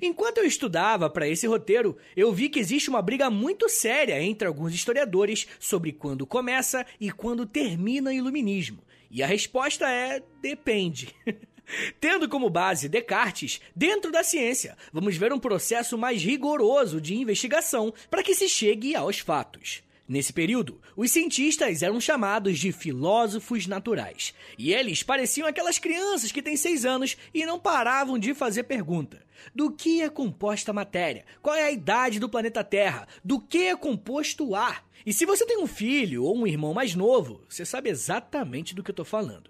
Enquanto 0.00 0.38
eu 0.38 0.44
estudava 0.44 1.10
para 1.10 1.26
esse 1.26 1.48
roteiro, 1.48 1.96
eu 2.16 2.32
vi 2.32 2.48
que 2.48 2.60
existe 2.60 2.88
uma 2.88 3.02
briga 3.02 3.28
muito 3.28 3.68
séria 3.68 4.22
entre 4.22 4.46
alguns 4.46 4.72
historiadores 4.72 5.48
sobre 5.58 5.90
quando 5.90 6.24
começa 6.24 6.86
e 7.00 7.10
quando 7.10 7.44
termina 7.44 8.10
o 8.10 8.12
iluminismo. 8.12 8.84
E 9.10 9.20
a 9.20 9.26
resposta 9.26 9.90
é: 9.90 10.22
depende. 10.40 11.12
Tendo 11.98 12.28
como 12.28 12.48
base 12.48 12.88
Descartes, 12.88 13.60
dentro 13.74 14.12
da 14.12 14.22
ciência, 14.22 14.76
vamos 14.92 15.16
ver 15.16 15.32
um 15.32 15.40
processo 15.40 15.98
mais 15.98 16.22
rigoroso 16.22 17.00
de 17.00 17.16
investigação 17.16 17.92
para 18.08 18.22
que 18.22 18.32
se 18.32 18.48
chegue 18.48 18.94
aos 18.94 19.18
fatos. 19.18 19.82
Nesse 20.10 20.32
período, 20.32 20.80
os 20.96 21.12
cientistas 21.12 21.84
eram 21.84 22.00
chamados 22.00 22.58
de 22.58 22.72
filósofos 22.72 23.68
naturais, 23.68 24.34
e 24.58 24.72
eles 24.74 25.04
pareciam 25.04 25.46
aquelas 25.46 25.78
crianças 25.78 26.32
que 26.32 26.42
têm 26.42 26.56
seis 26.56 26.84
anos 26.84 27.16
e 27.32 27.46
não 27.46 27.60
paravam 27.60 28.18
de 28.18 28.34
fazer 28.34 28.64
pergunta. 28.64 29.22
Do 29.54 29.70
que 29.70 30.02
é 30.02 30.08
composta 30.08 30.72
a 30.72 30.74
matéria? 30.74 31.24
Qual 31.40 31.54
é 31.54 31.62
a 31.62 31.70
idade 31.70 32.18
do 32.18 32.28
planeta 32.28 32.64
Terra? 32.64 33.06
Do 33.24 33.38
que 33.38 33.68
é 33.68 33.76
composto 33.76 34.48
o 34.48 34.56
ar? 34.56 34.84
E 35.06 35.12
se 35.12 35.24
você 35.24 35.46
tem 35.46 35.62
um 35.62 35.66
filho 35.68 36.24
ou 36.24 36.36
um 36.36 36.44
irmão 36.44 36.74
mais 36.74 36.96
novo, 36.96 37.44
você 37.48 37.64
sabe 37.64 37.88
exatamente 37.88 38.74
do 38.74 38.82
que 38.82 38.90
eu 38.90 38.94
estou 38.94 39.04
falando. 39.04 39.48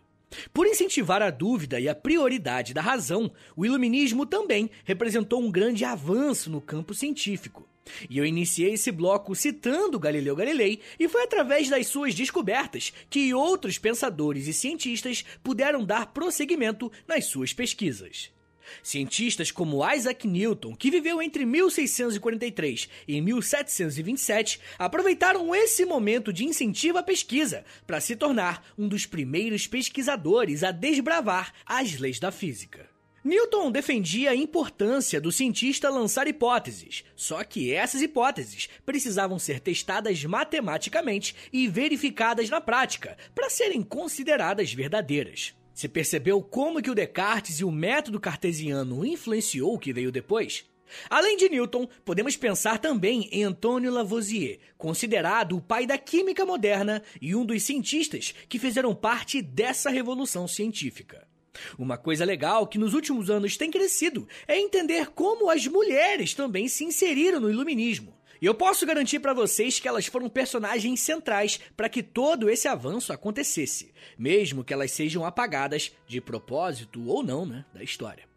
Por 0.52 0.66
incentivar 0.66 1.22
a 1.22 1.30
dúvida 1.30 1.80
e 1.80 1.88
a 1.88 1.94
prioridade 1.94 2.74
da 2.74 2.82
razão, 2.82 3.32
o 3.56 3.64
iluminismo 3.64 4.26
também 4.26 4.70
representou 4.84 5.40
um 5.40 5.50
grande 5.50 5.86
avanço 5.86 6.50
no 6.50 6.60
campo 6.60 6.92
científico. 6.92 7.66
E 8.08 8.18
eu 8.18 8.24
iniciei 8.24 8.74
esse 8.74 8.90
bloco 8.90 9.34
citando 9.34 9.98
Galileu 9.98 10.36
Galilei, 10.36 10.80
e 10.98 11.08
foi 11.08 11.22
através 11.22 11.68
das 11.68 11.86
suas 11.86 12.14
descobertas 12.14 12.92
que 13.08 13.32
outros 13.34 13.78
pensadores 13.78 14.46
e 14.46 14.52
cientistas 14.52 15.24
puderam 15.42 15.84
dar 15.84 16.06
prosseguimento 16.06 16.90
nas 17.06 17.26
suas 17.26 17.52
pesquisas. 17.52 18.30
Cientistas 18.82 19.50
como 19.50 19.86
Isaac 19.88 20.26
Newton, 20.26 20.74
que 20.74 20.90
viveu 20.90 21.20
entre 21.20 21.44
1643 21.44 22.88
e 23.06 23.20
1727, 23.20 24.60
aproveitaram 24.78 25.54
esse 25.54 25.84
momento 25.84 26.32
de 26.32 26.44
incentivo 26.44 26.98
à 26.98 27.02
pesquisa 27.02 27.64
para 27.86 28.00
se 28.00 28.16
tornar 28.16 28.64
um 28.78 28.88
dos 28.88 29.06
primeiros 29.06 29.66
pesquisadores 29.66 30.62
a 30.62 30.70
desbravar 30.70 31.52
as 31.66 31.98
leis 31.98 32.18
da 32.18 32.30
física. 32.30 32.88
Newton 33.22 33.70
defendia 33.70 34.30
a 34.30 34.34
importância 34.34 35.20
do 35.20 35.30
cientista 35.30 35.90
lançar 35.90 36.26
hipóteses, 36.26 37.04
só 37.14 37.44
que 37.44 37.70
essas 37.70 38.00
hipóteses 38.00 38.70
precisavam 38.86 39.38
ser 39.38 39.60
testadas 39.60 40.24
matematicamente 40.24 41.34
e 41.52 41.68
verificadas 41.68 42.48
na 42.48 42.62
prática 42.62 43.18
para 43.34 43.50
serem 43.50 43.82
consideradas 43.82 44.72
verdadeiras. 44.72 45.54
Você 45.74 45.86
percebeu 45.86 46.42
como 46.42 46.80
que 46.80 46.90
o 46.90 46.94
Descartes 46.94 47.60
e 47.60 47.64
o 47.64 47.70
método 47.70 48.18
cartesiano 48.18 49.04
influenciou 49.04 49.74
o 49.74 49.78
que 49.78 49.92
veio 49.92 50.10
depois? 50.10 50.64
Além 51.10 51.36
de 51.36 51.48
Newton, 51.48 51.86
podemos 52.04 52.36
pensar 52.36 52.78
também 52.78 53.28
em 53.30 53.44
Antônio 53.44 53.92
Lavoisier, 53.92 54.58
considerado 54.78 55.56
o 55.56 55.60
pai 55.60 55.86
da 55.86 55.98
química 55.98 56.46
moderna 56.46 57.02
e 57.20 57.36
um 57.36 57.44
dos 57.44 57.62
cientistas 57.62 58.34
que 58.48 58.58
fizeram 58.58 58.94
parte 58.94 59.42
dessa 59.42 59.90
revolução 59.90 60.48
científica. 60.48 61.29
Uma 61.78 61.96
coisa 61.96 62.24
legal 62.24 62.66
que 62.66 62.78
nos 62.78 62.94
últimos 62.94 63.30
anos 63.30 63.56
tem 63.56 63.70
crescido 63.70 64.28
é 64.46 64.58
entender 64.58 65.10
como 65.10 65.50
as 65.50 65.66
mulheres 65.66 66.34
também 66.34 66.68
se 66.68 66.84
inseriram 66.84 67.40
no 67.40 67.50
iluminismo. 67.50 68.14
E 68.40 68.46
eu 68.46 68.54
posso 68.54 68.86
garantir 68.86 69.20
para 69.20 69.34
vocês 69.34 69.78
que 69.78 69.86
elas 69.86 70.06
foram 70.06 70.28
personagens 70.28 71.00
centrais 71.00 71.60
para 71.76 71.90
que 71.90 72.02
todo 72.02 72.48
esse 72.48 72.66
avanço 72.66 73.12
acontecesse, 73.12 73.92
mesmo 74.18 74.64
que 74.64 74.72
elas 74.72 74.92
sejam 74.92 75.26
apagadas 75.26 75.92
de 76.06 76.22
propósito 76.22 77.06
ou 77.06 77.22
não, 77.22 77.44
né, 77.44 77.66
da 77.74 77.82
história. 77.82 78.30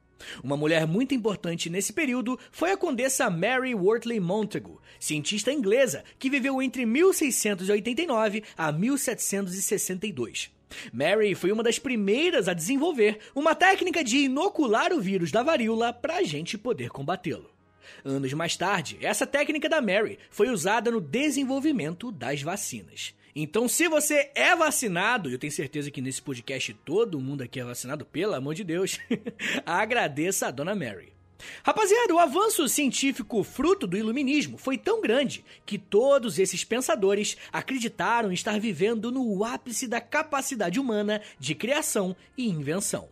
Uma 0.44 0.58
mulher 0.58 0.86
muito 0.88 1.14
importante 1.14 1.70
nesse 1.70 1.94
período 1.94 2.38
foi 2.52 2.72
a 2.72 2.78
condessa 2.78 3.30
Mary 3.30 3.74
Wortley 3.74 4.20
Montagu, 4.20 4.82
cientista 5.00 5.52
inglesa 5.52 6.04
que 6.20 6.30
viveu 6.30 6.62
entre 6.62 6.86
1689 6.86 8.44
a 8.58 8.72
1762. 8.72 10.52
Mary 10.92 11.36
foi 11.36 11.52
uma 11.52 11.64
das 11.64 11.80
primeiras 11.80 12.48
a 12.48 12.54
desenvolver 12.54 13.20
uma 13.36 13.56
técnica 13.56 14.04
de 14.04 14.18
inocular 14.18 14.94
o 14.94 15.00
vírus 15.00 15.32
da 15.32 15.44
varíola 15.44 15.94
para 15.94 16.18
a 16.18 16.24
gente 16.24 16.58
poder 16.58 16.90
combatê-lo. 16.90 17.50
Anos 18.04 18.34
mais 18.34 18.58
tarde, 18.58 18.98
essa 19.02 19.26
técnica 19.26 19.70
da 19.70 19.82
Mary 19.82 20.20
foi 20.30 20.50
usada 20.50 20.92
no 20.92 21.00
desenvolvimento 21.00 22.12
das 22.12 22.42
vacinas. 22.42 23.14
Então, 23.36 23.68
se 23.68 23.88
você 23.88 24.30
é 24.36 24.56
vacinado, 24.56 25.30
e 25.30 25.34
eu 25.34 25.40
tenho 25.40 25.52
certeza 25.52 25.90
que 25.90 26.02
nesse 26.02 26.22
podcast 26.22 26.74
todo 26.86 27.20
mundo 27.20 27.42
aqui 27.42 27.60
é 27.60 27.64
vacinado, 27.64 28.06
pelo 28.06 28.36
amor 28.36 28.54
de 28.54 28.64
Deus, 28.64 29.00
agradeça 29.66 30.48
a 30.48 30.52
Dona 30.52 30.76
Mary. 30.76 31.13
Rapaziada, 31.64 32.14
o 32.14 32.20
avanço 32.20 32.68
científico 32.68 33.44
fruto 33.44 33.88
do 33.88 33.98
iluminismo 33.98 34.58
foi 34.58 34.78
tão 34.78 35.02
grande 35.02 35.44
que 35.66 35.78
todos 35.78 36.40
esses 36.40 36.64
pensadores 36.64 37.38
acreditaram 37.52 38.32
estar 38.32 38.60
vivendo 38.60 39.12
no 39.12 39.44
ápice 39.44 39.88
da 39.88 40.02
capacidade 40.02 40.80
humana 40.80 41.22
de 41.40 41.56
criação 41.56 42.16
e 42.38 42.48
invenção. 42.48 43.08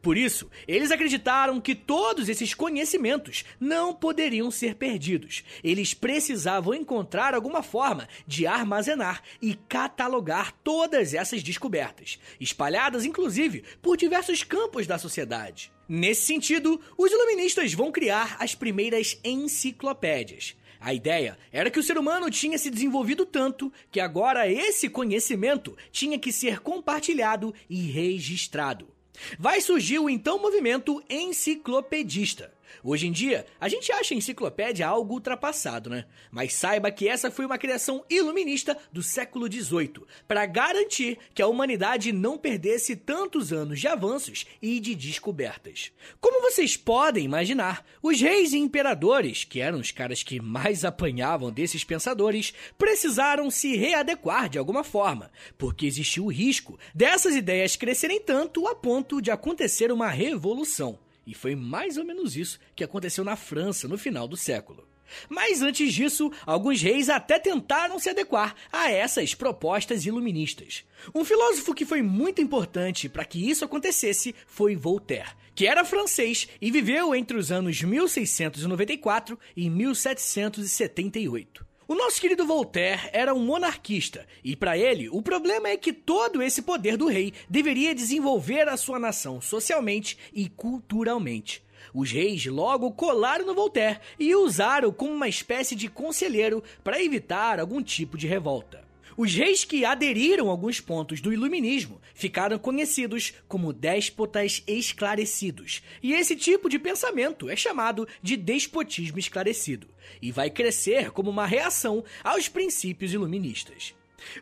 Por 0.00 0.16
isso, 0.16 0.50
eles 0.66 0.90
acreditaram 0.90 1.60
que 1.60 1.74
todos 1.74 2.28
esses 2.28 2.54
conhecimentos 2.54 3.44
não 3.60 3.94
poderiam 3.94 4.50
ser 4.50 4.74
perdidos. 4.74 5.44
Eles 5.62 5.94
precisavam 5.94 6.74
encontrar 6.74 7.34
alguma 7.34 7.62
forma 7.62 8.08
de 8.26 8.46
armazenar 8.46 9.22
e 9.40 9.54
catalogar 9.54 10.52
todas 10.64 11.14
essas 11.14 11.42
descobertas, 11.42 12.18
espalhadas 12.40 13.04
inclusive 13.04 13.64
por 13.82 13.96
diversos 13.96 14.42
campos 14.42 14.86
da 14.86 14.98
sociedade. 14.98 15.72
Nesse 15.88 16.22
sentido, 16.22 16.80
os 16.98 17.12
iluministas 17.12 17.72
vão 17.72 17.92
criar 17.92 18.36
as 18.40 18.54
primeiras 18.54 19.18
enciclopédias. 19.22 20.56
A 20.80 20.92
ideia 20.92 21.38
era 21.52 21.70
que 21.70 21.78
o 21.78 21.82
ser 21.82 21.96
humano 21.96 22.30
tinha 22.30 22.58
se 22.58 22.70
desenvolvido 22.70 23.24
tanto 23.24 23.72
que 23.90 24.00
agora 24.00 24.50
esse 24.50 24.88
conhecimento 24.88 25.76
tinha 25.90 26.18
que 26.18 26.32
ser 26.32 26.60
compartilhado 26.60 27.54
e 27.68 27.90
registrado. 27.90 28.95
Vai 29.38 29.60
surgir 29.60 29.98
o 29.98 30.08
então 30.08 30.40
movimento 30.40 31.02
enciclopedista. 31.08 32.55
Hoje 32.82 33.06
em 33.06 33.12
dia, 33.12 33.46
a 33.60 33.68
gente 33.68 33.90
acha 33.92 34.14
a 34.14 34.16
enciclopédia 34.16 34.86
algo 34.86 35.14
ultrapassado, 35.14 35.90
né? 35.90 36.04
Mas 36.30 36.54
saiba 36.54 36.90
que 36.90 37.08
essa 37.08 37.30
foi 37.30 37.44
uma 37.44 37.58
criação 37.58 38.04
iluminista 38.08 38.76
do 38.92 39.02
século 39.02 39.50
XVIII, 39.50 40.02
para 40.26 40.46
garantir 40.46 41.18
que 41.34 41.42
a 41.42 41.46
humanidade 41.46 42.12
não 42.12 42.38
perdesse 42.38 42.96
tantos 42.96 43.52
anos 43.52 43.80
de 43.80 43.88
avanços 43.88 44.46
e 44.60 44.80
de 44.80 44.94
descobertas. 44.94 45.92
Como 46.20 46.42
vocês 46.42 46.76
podem 46.76 47.24
imaginar, 47.24 47.84
os 48.02 48.20
reis 48.20 48.52
e 48.52 48.58
imperadores, 48.58 49.44
que 49.44 49.60
eram 49.60 49.78
os 49.78 49.90
caras 49.90 50.22
que 50.22 50.40
mais 50.40 50.84
apanhavam 50.84 51.52
desses 51.52 51.84
pensadores, 51.84 52.52
precisaram 52.78 53.50
se 53.50 53.76
readequar 53.76 54.48
de 54.48 54.58
alguma 54.58 54.84
forma, 54.84 55.30
porque 55.56 55.86
existiu 55.86 56.26
o 56.26 56.32
risco 56.32 56.78
dessas 56.94 57.34
ideias 57.34 57.76
crescerem 57.76 58.20
tanto 58.20 58.66
a 58.66 58.74
ponto 58.74 59.20
de 59.20 59.30
acontecer 59.30 59.92
uma 59.92 60.08
revolução. 60.08 60.98
E 61.26 61.34
foi 61.34 61.56
mais 61.56 61.96
ou 61.96 62.04
menos 62.04 62.36
isso 62.36 62.58
que 62.74 62.84
aconteceu 62.84 63.24
na 63.24 63.34
França 63.34 63.88
no 63.88 63.98
final 63.98 64.28
do 64.28 64.36
século. 64.36 64.86
Mas 65.28 65.62
antes 65.62 65.92
disso, 65.92 66.32
alguns 66.44 66.80
reis 66.82 67.08
até 67.08 67.38
tentaram 67.38 67.98
se 67.98 68.10
adequar 68.10 68.54
a 68.72 68.90
essas 68.90 69.34
propostas 69.34 70.04
iluministas. 70.06 70.84
Um 71.14 71.24
filósofo 71.24 71.74
que 71.74 71.84
foi 71.84 72.02
muito 72.02 72.40
importante 72.40 73.08
para 73.08 73.24
que 73.24 73.48
isso 73.48 73.64
acontecesse 73.64 74.34
foi 74.46 74.74
Voltaire, 74.76 75.30
que 75.54 75.66
era 75.66 75.84
francês 75.84 76.48
e 76.60 76.70
viveu 76.70 77.14
entre 77.14 77.36
os 77.36 77.52
anos 77.52 77.80
1694 77.80 79.38
e 79.56 79.70
1778. 79.70 81.66
O 81.88 81.94
nosso 81.94 82.20
querido 82.20 82.44
Voltaire 82.44 83.08
era 83.12 83.32
um 83.32 83.38
monarquista, 83.38 84.26
e 84.42 84.56
para 84.56 84.76
ele 84.76 85.08
o 85.08 85.22
problema 85.22 85.68
é 85.68 85.76
que 85.76 85.92
todo 85.92 86.42
esse 86.42 86.60
poder 86.62 86.96
do 86.96 87.06
rei 87.06 87.32
deveria 87.48 87.94
desenvolver 87.94 88.68
a 88.68 88.76
sua 88.76 88.98
nação 88.98 89.40
socialmente 89.40 90.18
e 90.34 90.48
culturalmente. 90.48 91.62
Os 91.94 92.10
reis 92.10 92.44
logo 92.46 92.90
colaram 92.90 93.46
no 93.46 93.54
Voltaire 93.54 94.00
e 94.18 94.34
o 94.34 94.42
usaram 94.44 94.90
como 94.90 95.12
uma 95.12 95.28
espécie 95.28 95.76
de 95.76 95.88
conselheiro 95.88 96.60
para 96.82 97.00
evitar 97.00 97.60
algum 97.60 97.80
tipo 97.80 98.18
de 98.18 98.26
revolta. 98.26 98.85
Os 99.16 99.34
reis 99.34 99.64
que 99.64 99.84
aderiram 99.84 100.48
a 100.48 100.50
alguns 100.50 100.78
pontos 100.78 101.22
do 101.22 101.32
iluminismo 101.32 102.00
ficaram 102.14 102.58
conhecidos 102.58 103.32
como 103.48 103.72
déspotas 103.72 104.62
esclarecidos, 104.66 105.82
e 106.02 106.12
esse 106.12 106.36
tipo 106.36 106.68
de 106.68 106.78
pensamento 106.78 107.48
é 107.48 107.56
chamado 107.56 108.06
de 108.22 108.36
despotismo 108.36 109.18
esclarecido, 109.18 109.88
e 110.20 110.30
vai 110.30 110.50
crescer 110.50 111.10
como 111.12 111.30
uma 111.30 111.46
reação 111.46 112.04
aos 112.22 112.46
princípios 112.48 113.14
iluministas. 113.14 113.94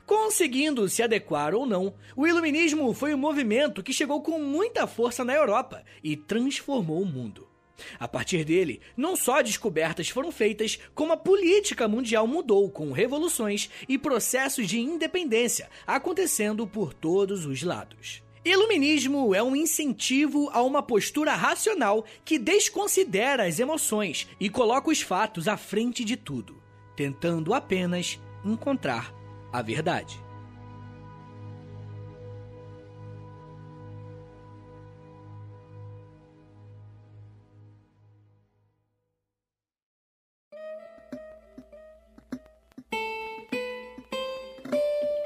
Conseguindo 0.06 0.88
se 0.88 1.02
adequar 1.02 1.54
ou 1.54 1.66
não, 1.66 1.94
o 2.16 2.26
Iluminismo 2.26 2.92
foi 2.94 3.14
um 3.14 3.18
movimento 3.18 3.82
que 3.82 3.92
chegou 3.92 4.22
com 4.22 4.38
muita 4.40 4.86
força 4.86 5.24
na 5.24 5.34
Europa 5.34 5.84
e 6.02 6.16
transformou 6.16 7.02
o 7.02 7.06
mundo. 7.06 7.53
A 7.98 8.06
partir 8.06 8.44
dele, 8.44 8.80
não 8.96 9.16
só 9.16 9.42
descobertas 9.42 10.08
foram 10.08 10.30
feitas, 10.30 10.78
como 10.94 11.12
a 11.12 11.16
política 11.16 11.88
mundial 11.88 12.26
mudou 12.26 12.70
com 12.70 12.92
revoluções 12.92 13.68
e 13.88 13.98
processos 13.98 14.68
de 14.68 14.78
independência 14.78 15.68
acontecendo 15.86 16.66
por 16.66 16.94
todos 16.94 17.46
os 17.46 17.62
lados. 17.62 18.22
Iluminismo 18.44 19.34
é 19.34 19.42
um 19.42 19.56
incentivo 19.56 20.50
a 20.52 20.62
uma 20.62 20.82
postura 20.82 21.34
racional 21.34 22.04
que 22.24 22.38
desconsidera 22.38 23.46
as 23.46 23.58
emoções 23.58 24.28
e 24.38 24.50
coloca 24.50 24.90
os 24.90 25.00
fatos 25.00 25.48
à 25.48 25.56
frente 25.56 26.04
de 26.04 26.14
tudo, 26.14 26.62
tentando 26.94 27.54
apenas 27.54 28.20
encontrar 28.44 29.14
a 29.50 29.62
verdade. 29.62 30.23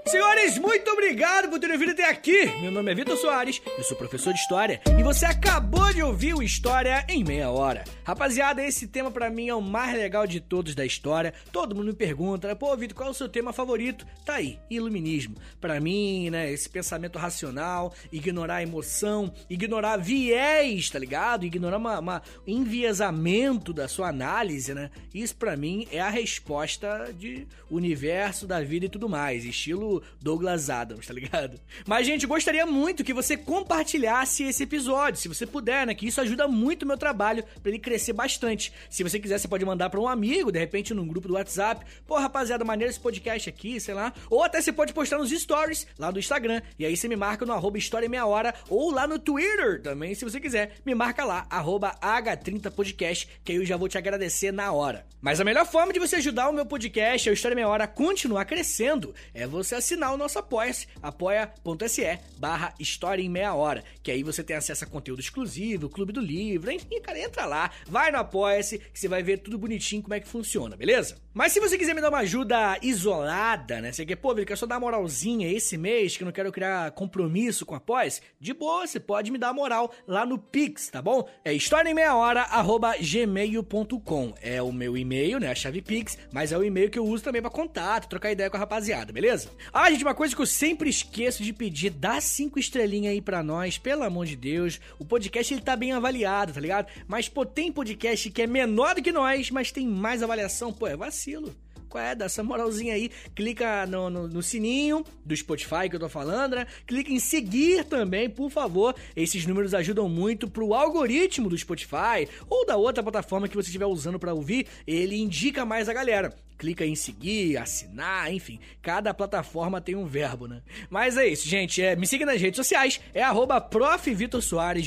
Sigo 0.09 0.28
Muito 0.61 0.91
obrigado 0.91 1.49
por 1.49 1.59
terem 1.59 1.77
vindo 1.77 1.91
até 1.91 2.09
aqui. 2.09 2.47
Meu 2.61 2.71
nome 2.71 2.93
é 2.93 2.95
Vitor 2.95 3.17
Soares, 3.17 3.61
eu 3.77 3.83
sou 3.83 3.97
professor 3.97 4.33
de 4.33 4.39
História 4.39 4.81
e 4.99 5.03
você 5.03 5.27
acabou 5.27 5.93
de 5.93 6.03
ouvir 6.03 6.35
o 6.35 6.43
História 6.43 7.05
em 7.09 7.25
Meia 7.25 7.51
Hora. 7.51 7.85
Rapaziada, 8.05 8.65
esse 8.65 8.87
tema 8.87 9.11
para 9.11 9.31
mim 9.31 9.49
é 9.49 9.55
o 9.55 9.61
mais 9.61 9.95
legal 9.97 10.27
de 10.27 10.41
todos 10.41 10.75
da 10.75 10.87
história. 10.87 11.35
Todo 11.53 11.75
mundo 11.75 11.89
me 11.89 11.93
pergunta, 11.93 12.55
pô, 12.57 12.75
Vitor, 12.77 12.97
qual 12.97 13.09
é 13.09 13.11
o 13.11 13.15
seu 13.15 13.29
tema 13.29 13.53
favorito? 13.53 14.07
Tá 14.25 14.35
aí, 14.35 14.59
iluminismo. 14.71 15.37
Para 15.61 15.81
mim, 15.81 16.31
né, 16.31 16.51
esse 16.53 16.69
pensamento 16.69 17.19
racional, 17.19 17.93
ignorar 18.13 18.57
a 18.57 18.63
emoção, 18.63 19.33
ignorar 19.51 19.97
viés, 19.97 20.89
tá 20.89 20.99
ligado? 20.99 21.45
Ignorar 21.45 21.79
uma, 21.79 21.99
uma 21.99 22.23
enviesamento 22.47 23.73
da 23.73 23.89
sua 23.89 24.09
análise, 24.09 24.73
né? 24.73 24.91
Isso 25.13 25.37
para 25.37 25.57
mim 25.57 25.87
é 25.91 26.01
a 26.01 26.09
resposta 26.09 27.13
de 27.13 27.47
universo, 27.71 28.47
da 28.47 28.63
vida 28.63 28.87
e 28.87 28.89
tudo 28.89 29.09
mais. 29.09 29.45
Estilo 29.45 30.03
Douglas 30.29 30.69
Adams, 30.69 31.07
tá 31.07 31.15
ligado? 31.15 31.59
Mas, 31.87 32.07
gente, 32.07 32.27
gostaria 32.27 32.67
muito 32.67 33.03
que 33.03 33.15
você 33.15 33.35
compartilhasse 33.35 34.45
esse 34.45 34.63
episódio, 34.65 35.19
se 35.19 35.27
você 35.27 35.47
puder, 35.47 35.87
né? 35.87 35.95
Que 35.95 36.07
isso 36.07 36.21
ajuda 36.21 36.47
muito 36.47 36.83
o 36.83 36.87
meu 36.87 36.99
trabalho 36.99 37.43
para 37.63 37.71
ele 37.71 37.79
crescer 37.79 38.13
bastante. 38.13 38.71
Se 38.91 39.03
você 39.03 39.19
quiser, 39.19 39.39
você 39.39 39.49
pode 39.49 39.65
mandar 39.65 39.89
para 39.89 39.99
um 39.99 40.07
amigo, 40.07 40.53
de 40.53 40.59
repente 40.59 40.93
num 40.93 41.09
grupo 41.09 41.29
do 41.29 41.33
WhatsApp. 41.33 41.83
Pô, 42.07 42.19
rapaziada, 42.19 42.63
maneiro 42.63 42.91
esse 42.91 43.01
podcast 43.01 43.49
aqui, 43.49 43.81
sei 43.81 43.95
lá. 43.95 44.13
Ou 44.29 44.43
até 44.45 44.61
você 44.61 44.71
pode 44.71 44.93
postar 44.93 45.17
nos 45.17 45.31
stories 45.31 45.87
lá 45.99 46.11
do 46.11 46.19
Instagram. 46.19 46.61
E 46.79 46.85
aí 46.85 46.95
você 46.95 47.09
me 47.09 47.17
marca 47.17 47.47
no 47.47 47.55
arroba 47.55 47.79
História 47.79 48.07
Meia 48.07 48.27
Hora 48.27 48.55
ou 48.69 48.91
lá 48.91 49.07
no 49.07 49.19
Twitter 49.19 49.81
também, 49.81 50.15
se 50.15 50.27
você 50.27 50.39
quiser. 50.39 50.75
Me 50.85 50.95
marca 50.95 51.25
lá, 51.25 51.47
arroba 51.49 51.97
H30podcast, 52.03 53.27
que 53.43 53.53
aí 53.53 53.57
eu 53.59 53.65
já 53.65 53.79
vou 53.79 53.89
te 53.89 53.97
agradecer 53.97 54.53
na 54.53 54.71
hora. 54.73 55.07
Mas 55.23 55.41
a 55.41 55.45
melhor 55.45 55.65
forma 55.65 55.91
de 55.91 55.99
você 55.99 56.17
ajudar 56.17 56.51
o 56.51 56.53
meu 56.53 56.67
podcast, 56.67 57.31
a 57.31 57.33
História 57.33 57.55
Meia 57.55 57.69
Hora, 57.69 57.85
a 57.85 57.89
continuar 57.89 58.45
crescendo, 58.45 59.15
é 59.33 59.47
você 59.47 59.75
assinar 59.75 60.13
o 60.13 60.18
nosso 60.19 60.39
apoia-se, 60.39 60.87
apoia.se 61.03 62.19
barra 62.39 62.75
História 62.79 63.23
em 63.23 63.29
Meia 63.29 63.55
Hora, 63.55 63.85
que 64.03 64.11
aí 64.11 64.23
você 64.23 64.43
tem 64.43 64.57
acesso 64.57 64.85
a 64.85 64.87
conteúdo 64.87 65.21
exclusivo, 65.21 65.89
Clube 65.89 66.13
do 66.13 66.21
Livro, 66.21 66.71
enfim, 66.71 67.01
cara, 67.01 67.19
entra 67.19 67.45
lá, 67.47 67.71
vai 67.87 68.11
no 68.11 68.19
apoia-se, 68.19 68.79
que 68.79 68.99
você 68.99 69.09
vai 69.09 69.23
ver 69.23 69.39
tudo 69.39 69.59
bonitinho 69.59 70.03
como 70.03 70.15
é 70.15 70.21
que 70.21 70.29
funciona, 70.29 70.77
beleza? 70.77 71.17
Mas 71.35 71.53
se 71.53 71.61
você 71.61 71.79
quiser 71.79 71.95
me 71.95 72.01
dar 72.01 72.09
uma 72.09 72.19
ajuda 72.19 72.79
isolada, 72.83 73.81
né, 73.81 73.93
você 73.93 74.05
quer, 74.05 74.17
pô, 74.17 74.35
quer 74.35 74.57
só 74.57 74.67
dar 74.67 74.77
uma 74.77 74.81
moralzinha 74.81 75.51
esse 75.51 75.77
mês, 75.77 76.17
que 76.17 76.23
eu 76.23 76.27
não 76.27 76.33
quero 76.33 76.51
criar 76.51 76.91
compromisso 76.93 77.67
com 77.67 77.75
apoia 77.75 77.99
de 78.41 78.55
boa, 78.55 78.87
você 78.87 79.01
pode 79.01 79.31
me 79.31 79.39
dar 79.39 79.53
moral 79.53 79.93
lá 80.07 80.25
no 80.25 80.39
Pix, 80.39 80.89
tá 80.89 81.03
bom? 81.03 81.29
É 81.45 81.53
história 81.53 81.91
em 81.91 81.95
meia 81.95 82.15
hora, 82.15 82.43
arroba 82.43 82.95
gmail.com, 82.97 84.35
é 84.41 84.63
o 84.63 84.73
meu 84.73 84.97
e-mail, 84.97 85.39
né, 85.39 85.51
a 85.51 85.55
chave 85.55 85.83
Pix, 85.83 86.17
mas 86.33 86.53
é 86.53 86.59
o 86.59 86.65
e-mail 86.65 86.91
que 86.91 86.99
eu 86.99 87.05
uso 87.05 87.25
também 87.25 87.43
para 87.43 87.51
contato, 87.51 88.09
trocar 88.09 88.31
ideia 88.31 88.49
com 88.49 88.57
a 88.57 88.61
rapaziada, 88.61 89.13
beleza? 89.13 89.51
Ah, 89.73 89.91
gente, 89.99 90.05
uma 90.05 90.15
coisa 90.15 90.35
que 90.35 90.41
eu 90.41 90.47
sempre 90.47 90.89
esqueço 90.89 91.43
de 91.43 91.53
pedir, 91.53 91.91
dá 91.91 92.21
cinco 92.21 92.59
estrelinhas 92.59 93.13
aí 93.13 93.21
pra 93.21 93.43
nós, 93.43 93.79
pelo 93.79 94.05
amor 94.05 94.27
de 94.27 94.37
Deus. 94.37 94.81
O 94.97 95.05
podcast 95.05 95.53
ele 95.53 95.61
tá 95.61 95.75
bem 95.75 95.93
avaliado, 95.93 96.53
tá 96.53 96.61
ligado? 96.61 96.87
Mas, 97.09 97.29
pô, 97.29 97.45
tem 97.45 97.73
podcast 97.73 98.31
que 98.31 98.43
é 98.43 98.47
menor 98.47 98.95
do 98.95 99.03
que 99.03 99.11
nós, 99.11 99.51
mas 99.51 99.73
tem 99.73 99.87
mais 99.87 100.23
avaliação, 100.23 100.73
pô, 100.73 100.87
é 100.87 100.97
vacilo 100.97 101.55
qual 101.89 102.03
é? 102.03 102.15
Dá 102.15 102.27
essa 102.27 102.43
moralzinha 102.43 102.95
aí. 102.95 103.11
Clica 103.35 103.87
no, 103.87 104.11
no, 104.11 104.29
no, 104.29 104.43
sininho 104.43 105.05
do 105.25 105.37
Spotify 105.37 105.89
que 105.89 105.97
eu 105.97 106.01
tô 106.01 106.09
falando, 106.09 106.57
né? 106.57 106.67
Clica 106.87 107.11
em 107.11 107.19
seguir 107.19 107.85
também, 107.85 108.29
por 108.29 108.51
favor. 108.51 108.95
Esses 109.17 109.47
números 109.47 109.75
ajudam 109.75 110.09
muito 110.09 110.49
pro 110.49 110.75
algoritmo 110.75 111.49
do 111.49 111.57
Spotify 111.57 112.29
ou 112.49 112.67
da 112.67 112.77
outra 112.77 113.03
plataforma 113.03 113.49
que 113.49 113.57
você 113.57 113.69
estiver 113.69 113.87
usando 113.87 114.19
para 114.19 114.35
ouvir. 114.35 114.67
Ele 114.87 115.17
indica 115.17 115.65
mais 115.65 115.89
a 115.89 115.93
galera. 115.93 116.35
Clica 116.59 116.85
em 116.85 116.97
seguir, 116.97 117.57
assinar, 117.57 118.33
enfim. 118.33 118.59
Cada 118.83 119.15
plataforma 119.15 119.81
tem 119.81 119.95
um 119.95 120.07
verbo, 120.07 120.49
né? 120.49 120.61
Mas 120.91 121.17
é 121.17 121.25
isso, 121.25 121.49
gente. 121.49 121.81
É, 121.81 121.95
me 121.95 122.05
siga 122.05 122.27
nas 122.27 122.41
redes 122.41 122.57
sociais. 122.57 123.01
É 123.15 123.23
arroba 123.23 123.65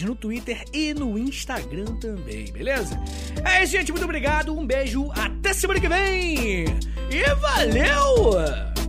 no 0.05 0.15
Twitter 0.15 0.65
e 0.73 0.93
no 0.93 1.17
Instagram 1.17 1.95
também, 1.95 2.51
beleza? 2.51 2.99
É 3.49 3.63
isso, 3.63 3.71
gente. 3.71 3.91
Muito 3.91 4.03
obrigado. 4.03 4.53
Um 4.53 4.65
beijo. 4.65 5.09
Até 5.13 5.53
semana 5.53 5.79
que 5.79 5.87
vem. 5.87 6.90
E 7.09 7.23
valeu! 7.35 8.80